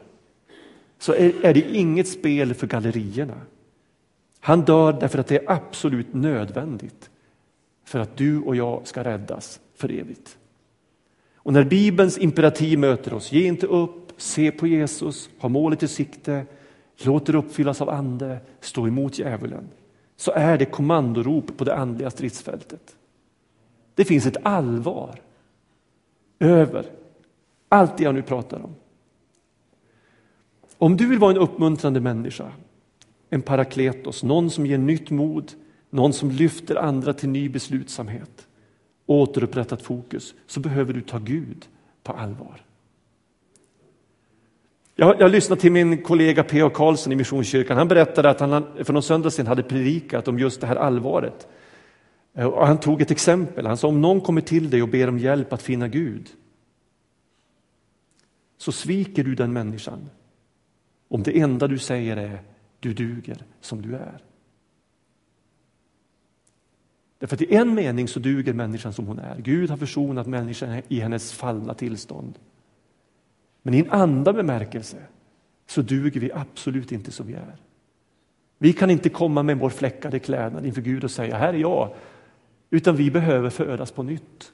så 0.97 1.13
är 1.13 1.53
det 1.53 1.75
inget 1.75 2.07
spel 2.07 2.53
för 2.53 2.67
gallerierna. 2.67 3.41
Han 4.39 4.61
dör 4.61 4.93
därför 4.93 5.19
att 5.19 5.27
det 5.27 5.37
är 5.37 5.51
absolut 5.51 6.13
nödvändigt 6.13 7.09
för 7.89 7.99
att 7.99 8.17
du 8.17 8.41
och 8.41 8.55
jag 8.55 8.87
ska 8.87 9.03
räddas 9.03 9.59
för 9.75 9.91
evigt. 9.91 10.37
Och 11.35 11.53
när 11.53 11.63
Bibelns 11.63 12.17
imperativ 12.17 12.79
möter 12.79 13.13
oss, 13.13 13.31
ge 13.31 13.47
inte 13.47 13.67
upp, 13.67 14.11
se 14.17 14.51
på 14.51 14.67
Jesus, 14.67 15.29
ha 15.39 15.49
målet 15.49 15.83
i 15.83 15.87
sikte, 15.87 16.45
låt 17.03 17.25
det 17.25 17.37
uppfyllas 17.37 17.81
av 17.81 17.89
ande, 17.89 18.39
stå 18.59 18.87
emot 18.87 19.19
djävulen, 19.19 19.67
så 20.15 20.31
är 20.31 20.57
det 20.57 20.65
kommandorop 20.65 21.57
på 21.57 21.63
det 21.63 21.75
andliga 21.75 22.09
stridsfältet. 22.09 22.95
Det 23.95 24.05
finns 24.05 24.25
ett 24.25 24.37
allvar 24.43 25.21
över 26.39 26.85
allt 27.69 27.97
det 27.97 28.03
jag 28.03 28.15
nu 28.15 28.21
pratar 28.21 28.59
om. 28.59 28.75
Om 30.77 30.97
du 30.97 31.07
vill 31.07 31.19
vara 31.19 31.31
en 31.31 31.37
uppmuntrande 31.37 31.99
människa, 31.99 32.51
en 33.29 33.41
parakletos, 33.41 34.23
någon 34.23 34.49
som 34.49 34.65
ger 34.65 34.77
nytt 34.77 35.09
mod, 35.09 35.51
någon 35.89 36.13
som 36.13 36.31
lyfter 36.31 36.75
andra 36.75 37.13
till 37.13 37.29
ny 37.29 37.49
beslutsamhet, 37.49 38.47
återupprättat 39.05 39.81
fokus, 39.81 40.33
så 40.47 40.59
behöver 40.59 40.93
du 40.93 41.01
ta 41.01 41.19
Gud 41.19 41.67
på 42.03 42.13
allvar. 42.13 42.61
Jag, 44.95 45.21
jag 45.21 45.31
lyssnade 45.31 45.61
till 45.61 45.71
min 45.71 46.03
kollega 46.03 46.43
P.A. 46.43 46.69
Karlsson 46.69 47.13
i 47.13 47.15
Missionskyrkan. 47.15 47.77
Han 47.77 47.87
berättade 47.87 48.29
att 48.29 48.39
han 48.39 48.65
för 48.83 48.93
någon 48.93 49.03
söndag 49.03 49.31
sedan 49.31 49.47
hade 49.47 49.63
predikat 49.63 50.27
om 50.27 50.39
just 50.39 50.61
det 50.61 50.67
här 50.67 50.75
allvaret. 50.75 51.47
Eh, 52.33 52.45
och 52.45 52.67
han 52.67 52.79
tog 52.79 53.01
ett 53.01 53.11
exempel. 53.11 53.65
Han 53.65 53.77
sa 53.77 53.87
om 53.87 54.01
någon 54.01 54.21
kommer 54.21 54.41
till 54.41 54.69
dig 54.69 54.81
och 54.81 54.89
ber 54.89 55.09
om 55.09 55.19
hjälp 55.19 55.53
att 55.53 55.61
finna 55.61 55.87
Gud 55.87 56.29
så 58.57 58.71
sviker 58.71 59.23
du 59.23 59.35
den 59.35 59.53
människan 59.53 60.09
om 61.07 61.23
det 61.23 61.39
enda 61.39 61.67
du 61.67 61.77
säger 61.77 62.17
är 62.17 62.41
du 62.79 62.93
duger 62.93 63.45
som 63.61 63.81
du 63.81 63.95
är. 63.95 64.23
Därför 67.19 67.35
att 67.35 67.41
i 67.41 67.55
en 67.55 67.75
mening 67.75 68.07
så 68.07 68.19
duger 68.19 68.53
människan 68.53 68.93
som 68.93 69.07
hon 69.07 69.19
är. 69.19 69.37
Gud 69.39 69.69
har 69.69 69.77
försonat 69.77 70.27
människan 70.27 70.81
i 70.87 70.99
hennes 70.99 71.33
fallna 71.33 71.73
tillstånd. 71.73 72.39
Men 73.61 73.73
i 73.73 73.79
en 73.79 73.91
andra 73.91 74.33
bemärkelse 74.33 74.97
så 75.67 75.81
duger 75.81 76.21
vi 76.21 76.31
absolut 76.31 76.91
inte 76.91 77.11
som 77.11 77.27
vi 77.27 77.33
är. 77.33 77.55
Vi 78.57 78.73
kan 78.73 78.89
inte 78.89 79.09
komma 79.09 79.43
med 79.43 79.59
vår 79.59 79.69
fläckade 79.69 80.19
klädnad 80.19 80.65
inför 80.65 80.81
Gud 80.81 81.03
och 81.03 81.11
säga 81.11 81.37
här 81.37 81.53
är 81.53 81.57
jag, 81.57 81.93
utan 82.69 82.95
vi 82.95 83.11
behöver 83.11 83.49
födas 83.49 83.91
på 83.91 84.03
nytt. 84.03 84.53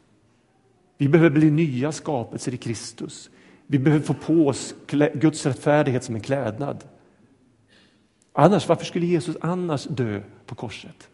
Vi 0.97 1.08
behöver 1.10 1.30
bli 1.30 1.51
nya 1.51 1.91
skapelser 1.91 2.54
i 2.54 2.58
Kristus. 2.58 3.30
Vi 3.67 3.80
behöver 3.80 4.06
få 4.06 4.13
på 4.13 4.47
oss 4.47 4.75
Guds 5.13 5.45
rättfärdighet 5.45 6.04
som 6.04 6.15
en 6.15 6.21
klädnad. 6.21 6.84
Annars, 8.34 8.67
varför 8.67 8.86
skulle 8.86 9.06
Jesus 9.06 9.38
annars 9.41 9.84
dö 9.84 10.21
på 10.45 10.56
korset? 10.56 11.10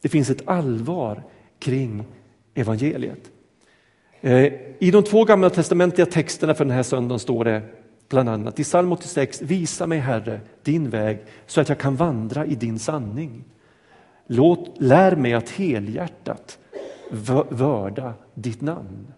Det 0.00 0.08
finns 0.08 0.30
ett 0.30 0.48
allvar 0.48 1.22
kring 1.58 2.04
evangeliet. 2.54 3.30
Eh, 4.20 4.52
I 4.78 4.90
de 4.90 5.04
två 5.04 5.24
gamla 5.24 5.50
testamentliga 5.50 6.06
texterna 6.06 6.54
för 6.54 6.64
den 6.64 6.74
här 6.74 6.82
söndagen 6.82 7.18
står 7.18 7.44
det 7.44 7.62
bland 8.08 8.28
annat 8.28 8.60
i 8.60 8.64
psalm 8.64 8.92
86, 8.92 9.42
visa 9.42 9.86
mig 9.86 9.98
Herre 9.98 10.40
din 10.62 10.90
väg 10.90 11.18
så 11.46 11.60
att 11.60 11.68
jag 11.68 11.78
kan 11.78 11.96
vandra 11.96 12.46
i 12.46 12.54
din 12.54 12.78
sanning. 12.78 13.44
Låt, 14.26 14.76
lär 14.78 15.16
mig 15.16 15.34
att 15.34 15.50
helhjärtat 15.50 16.58
vörda 17.48 18.14
ditt 18.34 18.60
namn. 18.60 19.12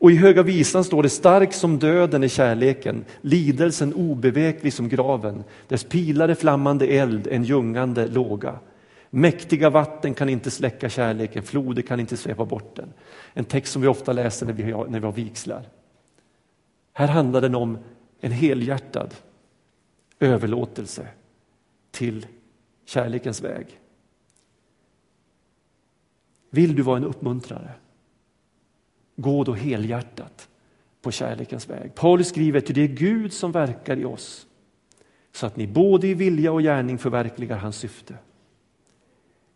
Och 0.00 0.10
i 0.10 0.16
Höga 0.16 0.42
visan 0.42 0.84
står 0.84 1.02
det 1.02 1.08
stark 1.08 1.52
som 1.52 1.78
döden 1.78 2.24
är 2.24 2.28
kärleken, 2.28 3.04
lidelsen 3.20 3.94
obeveklig 3.94 4.72
som 4.72 4.88
graven, 4.88 5.44
dess 5.68 5.84
pilar 5.84 6.28
är 6.28 6.34
flammande 6.34 6.86
eld, 6.86 7.26
en 7.26 7.44
ljungande 7.44 8.06
låga. 8.06 8.58
Mäktiga 9.10 9.70
vatten 9.70 10.14
kan 10.14 10.28
inte 10.28 10.50
släcka 10.50 10.88
kärleken, 10.88 11.42
floder 11.42 11.82
kan 11.82 12.00
inte 12.00 12.16
svepa 12.16 12.44
bort 12.44 12.76
den. 12.76 12.92
En 13.32 13.44
text 13.44 13.72
som 13.72 13.82
vi 13.82 13.88
ofta 13.88 14.12
läser 14.12 14.46
när 14.46 14.52
vi 14.52 14.72
har, 14.72 14.86
när 14.86 15.00
vi 15.00 15.06
har 15.06 15.12
vigslar. 15.12 15.68
Här 16.92 17.08
handlar 17.08 17.40
den 17.40 17.54
om 17.54 17.78
en 18.20 18.32
helhjärtad 18.32 19.14
överlåtelse 20.20 21.08
till 21.90 22.26
kärlekens 22.84 23.40
väg. 23.40 23.80
Vill 26.50 26.76
du 26.76 26.82
vara 26.82 26.96
en 26.96 27.04
uppmuntrare? 27.04 27.70
Gå 29.16 29.44
då 29.44 29.52
helhjärtat 29.52 30.48
på 31.02 31.10
kärlekens 31.10 31.68
väg. 31.68 31.94
Paulus 31.94 32.28
skriver 32.28 32.58
att 32.58 32.66
det 32.66 32.82
är 32.82 32.88
Gud 32.88 33.32
som 33.32 33.52
verkar 33.52 33.96
i 33.96 34.04
oss 34.04 34.46
så 35.32 35.46
att 35.46 35.56
ni 35.56 35.66
både 35.66 36.06
i 36.06 36.14
vilja 36.14 36.52
och 36.52 36.62
gärning 36.62 36.98
förverkligar 36.98 37.56
hans 37.56 37.76
syfte. 37.76 38.14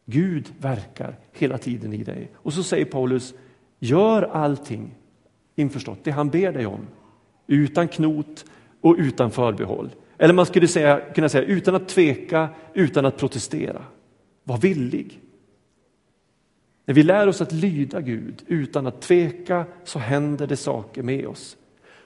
Gud 0.06 0.48
verkar 0.58 1.18
hela 1.32 1.58
tiden 1.58 1.92
i 1.92 2.04
dig. 2.04 2.30
Och 2.34 2.52
så 2.52 2.62
säger 2.62 2.84
Paulus, 2.84 3.34
gör 3.78 4.22
allting 4.22 4.94
införstått, 5.56 5.98
det 6.04 6.10
han 6.10 6.30
ber 6.30 6.52
dig 6.52 6.66
om, 6.66 6.86
utan 7.46 7.88
knot 7.88 8.44
och 8.80 8.94
utan 8.98 9.30
förbehåll. 9.30 9.90
Eller 10.18 10.34
man 10.34 10.46
skulle 10.46 10.68
säga, 10.68 11.00
kunna 11.14 11.28
säga 11.28 11.44
utan 11.44 11.74
att 11.74 11.88
tveka, 11.88 12.48
utan 12.74 13.06
att 13.06 13.16
protestera. 13.16 13.84
Var 14.44 14.58
villig. 14.58 15.20
När 16.86 16.94
vi 16.94 17.02
lär 17.02 17.26
oss 17.26 17.40
att 17.40 17.52
lyda 17.52 18.00
Gud 18.00 18.42
utan 18.46 18.86
att 18.86 19.00
tveka 19.00 19.64
så 19.84 19.98
händer 19.98 20.46
det 20.46 20.56
saker 20.56 21.02
med 21.02 21.26
oss. 21.26 21.56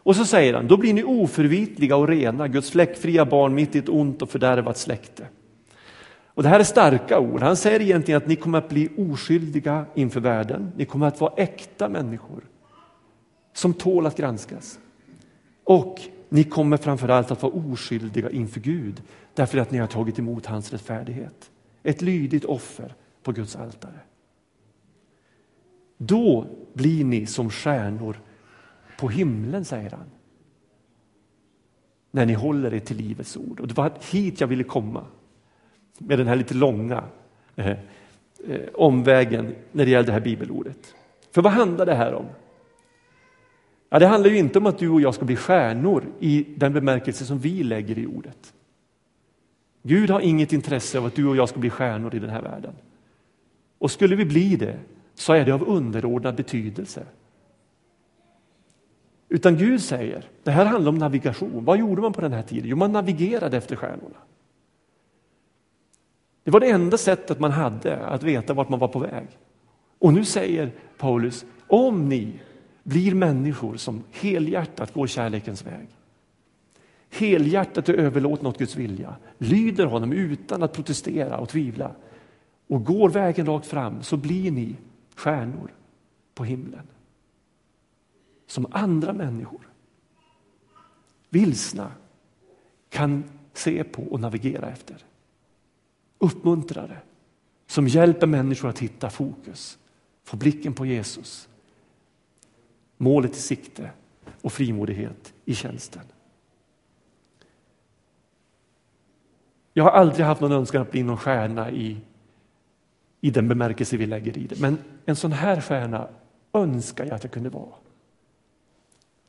Och 0.06 0.16
så 0.16 0.24
säger 0.24 0.54
han, 0.54 0.66
då 0.66 0.76
blir 0.76 0.94
ni 0.94 1.04
oförvitliga 1.04 1.96
och 1.96 2.08
rena, 2.08 2.48
Guds 2.48 2.70
fläckfria 2.70 3.24
barn 3.24 3.54
mitt 3.54 3.76
i 3.76 3.78
ett 3.78 3.88
ont 3.88 4.22
och 4.22 4.30
fördärvat 4.30 4.78
släkte. 4.78 5.26
Och 6.36 6.42
Det 6.42 6.48
här 6.48 6.60
är 6.60 6.64
starka 6.64 7.20
ord. 7.20 7.42
Han 7.42 7.56
säger 7.56 7.80
egentligen 7.80 8.18
att 8.18 8.26
ni 8.26 8.36
kommer 8.36 8.58
att 8.58 8.68
bli 8.68 8.88
oskyldiga 8.96 9.86
inför 9.94 10.20
världen. 10.20 10.72
Ni 10.76 10.84
kommer 10.84 11.06
att 11.06 11.20
vara 11.20 11.32
äkta 11.36 11.88
människor 11.88 12.44
som 13.52 13.74
tål 13.74 14.06
att 14.06 14.16
granskas. 14.16 14.78
Och 15.64 16.00
ni 16.28 16.44
kommer 16.44 16.76
framförallt 16.76 17.30
att 17.30 17.42
vara 17.42 17.52
oskyldiga 17.52 18.30
inför 18.30 18.60
Gud 18.60 19.02
därför 19.34 19.58
att 19.58 19.70
ni 19.70 19.78
har 19.78 19.86
tagit 19.86 20.18
emot 20.18 20.46
hans 20.46 20.72
rättfärdighet. 20.72 21.50
Ett 21.82 22.02
lydigt 22.02 22.44
offer 22.44 22.94
på 23.22 23.32
Guds 23.32 23.56
altare. 23.56 24.00
Då 25.98 26.46
blir 26.72 27.04
ni 27.04 27.26
som 27.26 27.50
stjärnor 27.50 28.20
på 28.98 29.08
himlen, 29.08 29.64
säger 29.64 29.90
han. 29.90 30.10
När 32.10 32.26
ni 32.26 32.32
håller 32.32 32.74
er 32.74 32.80
till 32.80 32.96
livets 32.96 33.36
ord. 33.36 33.60
Och 33.60 33.68
det 33.68 33.76
var 33.76 33.92
hit 34.10 34.40
jag 34.40 34.48
ville 34.48 34.64
komma 34.64 35.04
med 35.98 36.18
den 36.18 36.26
här 36.26 36.36
lite 36.36 36.54
långa 36.54 37.04
eh, 37.56 37.70
eh, 37.70 37.76
omvägen 38.74 39.54
när 39.72 39.84
det 39.84 39.90
gäller 39.90 40.06
det 40.06 40.12
här 40.12 40.20
bibelordet. 40.20 40.94
För 41.30 41.42
vad 41.42 41.52
handlar 41.52 41.86
det 41.86 41.94
här 41.94 42.14
om? 42.14 42.26
Ja, 43.88 43.98
det 43.98 44.06
handlar 44.06 44.30
ju 44.30 44.38
inte 44.38 44.58
om 44.58 44.66
att 44.66 44.78
du 44.78 44.88
och 44.88 45.00
jag 45.00 45.14
ska 45.14 45.24
bli 45.24 45.36
stjärnor 45.36 46.04
i 46.20 46.46
den 46.56 46.72
bemärkelse 46.72 47.24
som 47.24 47.38
vi 47.38 47.62
lägger 47.62 47.98
i 47.98 48.06
ordet. 48.06 48.52
Gud 49.82 50.10
har 50.10 50.20
inget 50.20 50.52
intresse 50.52 50.98
av 50.98 51.06
att 51.06 51.14
du 51.14 51.26
och 51.26 51.36
jag 51.36 51.48
ska 51.48 51.58
bli 51.58 51.70
stjärnor 51.70 52.14
i 52.14 52.18
den 52.18 52.30
här 52.30 52.42
världen. 52.42 52.74
Och 53.78 53.90
skulle 53.90 54.16
vi 54.16 54.24
bli 54.24 54.56
det 54.56 54.78
så 55.14 55.32
är 55.32 55.44
det 55.44 55.52
av 55.52 55.68
underordnad 55.68 56.34
betydelse. 56.34 57.06
Utan 59.28 59.56
Gud 59.56 59.80
säger, 59.80 60.24
det 60.42 60.50
här 60.50 60.64
handlar 60.64 60.88
om 60.88 60.98
navigation. 60.98 61.64
Vad 61.64 61.78
gjorde 61.78 62.02
man 62.02 62.12
på 62.12 62.20
den 62.20 62.32
här 62.32 62.42
tiden? 62.42 62.68
Jo, 62.68 62.76
man 62.76 62.92
navigerade 62.92 63.56
efter 63.56 63.76
stjärnorna. 63.76 64.16
Det 66.46 66.52
var 66.52 66.60
det 66.60 66.70
enda 66.70 66.98
sättet 66.98 67.40
man 67.40 67.50
hade 67.50 68.06
att 68.06 68.22
veta 68.22 68.54
vart 68.54 68.68
man 68.68 68.78
var 68.78 68.88
på 68.88 68.98
väg. 68.98 69.28
Och 69.98 70.12
nu 70.12 70.24
säger 70.24 70.72
Paulus, 70.98 71.44
om 71.66 72.08
ni 72.08 72.40
blir 72.82 73.14
människor 73.14 73.76
som 73.76 74.04
helhjärtat 74.10 74.94
går 74.94 75.06
kärlekens 75.06 75.66
väg, 75.66 75.88
helhjärtat 77.10 77.88
är 77.88 77.94
överlåtna 77.94 78.48
åt 78.48 78.58
Guds 78.58 78.76
vilja, 78.76 79.16
lyder 79.38 79.86
honom 79.86 80.12
utan 80.12 80.62
att 80.62 80.72
protestera 80.72 81.38
och 81.38 81.48
tvivla 81.48 81.90
och 82.66 82.84
går 82.84 83.08
vägen 83.08 83.46
rakt 83.46 83.66
fram 83.66 84.02
så 84.02 84.16
blir 84.16 84.50
ni 84.50 84.76
stjärnor 85.16 85.70
på 86.34 86.44
himlen. 86.44 86.86
Som 88.46 88.66
andra 88.70 89.12
människor, 89.12 89.68
vilsna, 91.30 91.90
kan 92.88 93.24
se 93.52 93.84
på 93.84 94.02
och 94.02 94.20
navigera 94.20 94.68
efter 94.68 94.96
uppmuntrare 96.18 96.98
som 97.66 97.88
hjälper 97.88 98.26
människor 98.26 98.68
att 98.68 98.78
hitta 98.78 99.10
fokus, 99.10 99.78
få 100.24 100.36
blicken 100.36 100.74
på 100.74 100.86
Jesus, 100.86 101.48
målet 102.96 103.32
i 103.32 103.40
sikte 103.40 103.90
och 104.42 104.52
frimodighet 104.52 105.34
i 105.44 105.54
tjänsten. 105.54 106.02
Jag 109.72 109.84
har 109.84 109.90
aldrig 109.90 110.26
haft 110.26 110.40
någon 110.40 110.52
önskan 110.52 110.82
att 110.82 110.90
bli 110.90 111.02
någon 111.02 111.16
stjärna 111.16 111.70
i, 111.70 112.00
i 113.20 113.30
den 113.30 113.48
bemärkelse 113.48 113.96
vi 113.96 114.06
lägger 114.06 114.38
i 114.38 114.46
det. 114.46 114.60
Men 114.60 114.78
en 115.04 115.16
sån 115.16 115.32
här 115.32 115.60
stjärna 115.60 116.08
önskar 116.52 117.04
jag 117.04 117.14
att 117.14 117.24
jag 117.24 117.32
kunde 117.32 117.48
vara. 117.48 117.74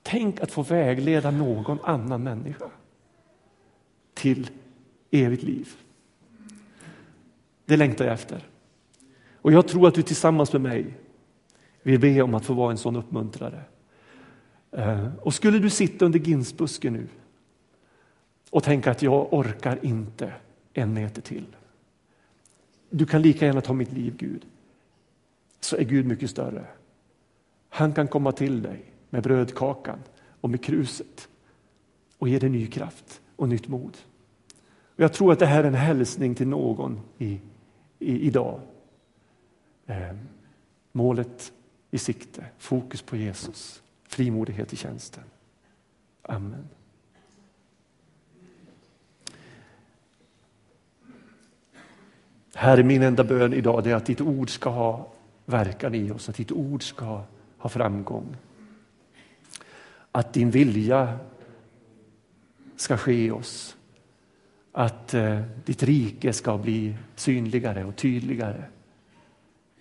Tänk 0.02 0.40
att 0.40 0.52
få 0.52 0.62
vägleda 0.62 1.32
någon 1.32 1.80
annan 1.84 2.24
människa 2.24 2.70
till 4.14 4.50
evigt 5.12 5.44
liv. 5.44 5.76
Det 7.68 7.78
längtar 7.78 8.06
jag 8.06 8.14
efter. 8.14 8.48
Och 9.34 9.52
jag 9.52 9.68
tror 9.68 9.88
att 9.88 9.94
du 9.94 10.02
tillsammans 10.02 10.54
med 10.54 10.62
mig 10.62 10.98
vill 11.84 12.00
be 12.00 12.22
om 12.22 12.34
att 12.34 12.46
få 12.46 12.54
vara 12.54 12.72
en 12.72 12.78
sån 12.78 12.96
uppmuntrare. 12.96 13.62
Eh, 14.72 15.08
och 15.22 15.34
skulle 15.34 15.60
du 15.60 15.70
sitta 15.70 16.06
under 16.06 16.20
ginsbusken 16.20 16.94
nu 16.94 17.08
och 18.50 18.64
tänka 18.64 18.92
att 18.92 19.02
jag 19.02 19.34
orkar 19.34 19.80
inte 19.86 20.34
en 20.74 20.94
meter 20.94 21.22
till. 21.22 21.46
Du 22.90 23.06
kan 23.06 23.22
lika 23.22 23.46
gärna 23.46 23.62
ta 23.62 23.74
mitt 23.74 23.94
liv 23.94 24.16
Gud. 24.18 24.46
Så 25.60 25.78
är 25.78 25.84
Gud 25.84 26.06
mycket 26.06 26.30
större. 26.30 26.66
Han 27.70 27.94
kan 27.94 28.08
komma 28.08 28.32
till 28.32 28.62
dig 28.62 28.84
med 29.10 29.24
brödkakan 29.24 30.00
och 30.42 30.50
med 30.50 30.64
kruset 30.64 31.28
och 32.18 32.30
ge 32.30 32.40
dig 32.40 32.50
ny 32.50 32.68
kraft 32.68 33.22
och 33.36 33.50
nytt 33.50 33.68
mod. 33.68 33.98
Och 34.98 35.04
jag 35.04 35.14
tror 35.14 35.34
att 35.34 35.40
det 35.40 35.46
här 35.46 35.64
är 35.64 35.68
en 35.68 35.74
hälsning 35.74 36.36
till 36.36 36.48
någon 36.48 37.00
i, 37.18 37.40
i, 38.00 38.28
idag. 38.28 38.60
Eh, 39.86 40.16
målet 40.92 41.54
i 41.92 41.98
sikte, 41.98 42.46
fokus 42.58 43.02
på 43.02 43.18
Jesus, 43.18 43.82
frimodighet 44.08 44.74
i 44.74 44.76
tjänsten. 44.76 45.24
Amen. 46.22 46.70
Herre, 52.54 52.84
min 52.84 53.02
enda 53.02 53.24
bön 53.24 53.54
idag 53.54 53.88
är 53.88 53.96
att 53.96 54.06
ditt 54.06 54.22
ord 54.22 54.50
ska 54.50 54.70
ha 54.70 55.08
verkan 55.46 55.96
i 55.96 56.12
oss, 56.12 56.30
att 56.30 56.36
ditt 56.36 56.52
ord 56.52 56.84
ska 56.84 57.22
ha 57.58 57.70
framgång. 57.70 58.38
Att 60.12 60.34
din 60.34 60.52
vilja 60.52 61.20
ska 62.76 62.98
ske 62.98 63.26
i 63.26 63.32
oss. 63.32 63.77
Att 64.78 65.14
eh, 65.14 65.40
ditt 65.66 65.84
rike 65.84 66.34
ska 66.34 66.58
bli 66.58 66.96
synligare 67.16 67.86
och 67.86 67.96
tydligare 67.96 68.64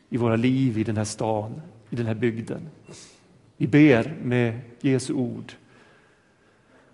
i 0.09 0.17
våra 0.17 0.37
liv, 0.37 0.79
i 0.79 0.85
den 0.85 0.97
här 0.97 1.05
stan, 1.05 1.61
i 1.91 1.97
den 1.97 2.07
här 2.07 2.15
bygden. 2.15 2.69
Vi 3.57 3.67
ber 3.67 4.15
med 4.23 4.61
Jesu 4.81 5.15
ord 5.15 5.53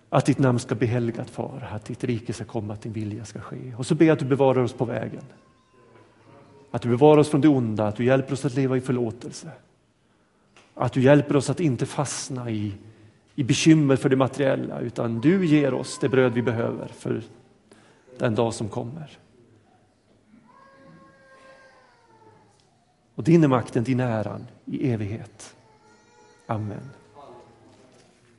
att 0.09 0.27
ditt 0.27 0.39
namn 0.39 0.59
ska 0.59 0.75
bli 0.75 0.87
helgat, 0.87 1.31
Far, 1.31 1.69
att 1.73 1.85
ditt 1.85 2.05
rike 2.05 2.33
ska 2.33 2.45
komma, 2.45 2.73
att 2.73 2.83
din 2.83 2.93
vilja 2.93 3.25
ska 3.25 3.41
ske. 3.41 3.75
Och 3.77 3.87
så 3.87 3.95
ber 3.95 4.07
jag 4.07 4.13
att 4.13 4.19
du 4.19 4.25
bevarar 4.25 4.63
oss 4.63 4.73
på 4.73 4.85
vägen. 4.85 5.25
Att 6.71 6.83
du 6.83 6.89
bevarar 6.89 7.21
oss 7.21 7.29
från 7.29 7.41
det 7.41 7.49
onda, 7.49 7.87
att 7.87 7.97
du 7.97 8.05
hjälper 8.05 8.33
oss 8.33 8.45
att 8.45 8.55
leva 8.55 8.77
i 8.77 8.81
förlåtelse. 8.81 9.51
Att 10.75 10.93
du 10.93 11.03
hjälper 11.03 11.37
oss 11.37 11.51
att 11.51 11.61
inte 11.61 11.87
fastna 11.87 12.51
i, 12.51 12.73
i 13.35 13.45
bekymmer 13.45 13.97
för 13.97 14.09
det 14.09 14.17
materiella, 14.17 14.81
utan 14.81 15.21
du 15.21 15.47
ger 15.47 15.75
oss 15.75 15.99
det 15.99 16.09
bröd 16.09 16.33
vi 16.33 16.43
behöver 16.43 16.89
för 16.89 17.23
den 18.23 18.35
dag 18.35 18.55
som 18.55 18.69
kommer. 18.69 19.19
Och 23.15 23.25
din 23.25 23.45
är 23.45 23.49
makten, 23.49 23.85
din 23.85 24.01
äran 24.01 24.47
i 24.65 24.91
evighet. 24.93 25.57
Amen. 26.47 26.91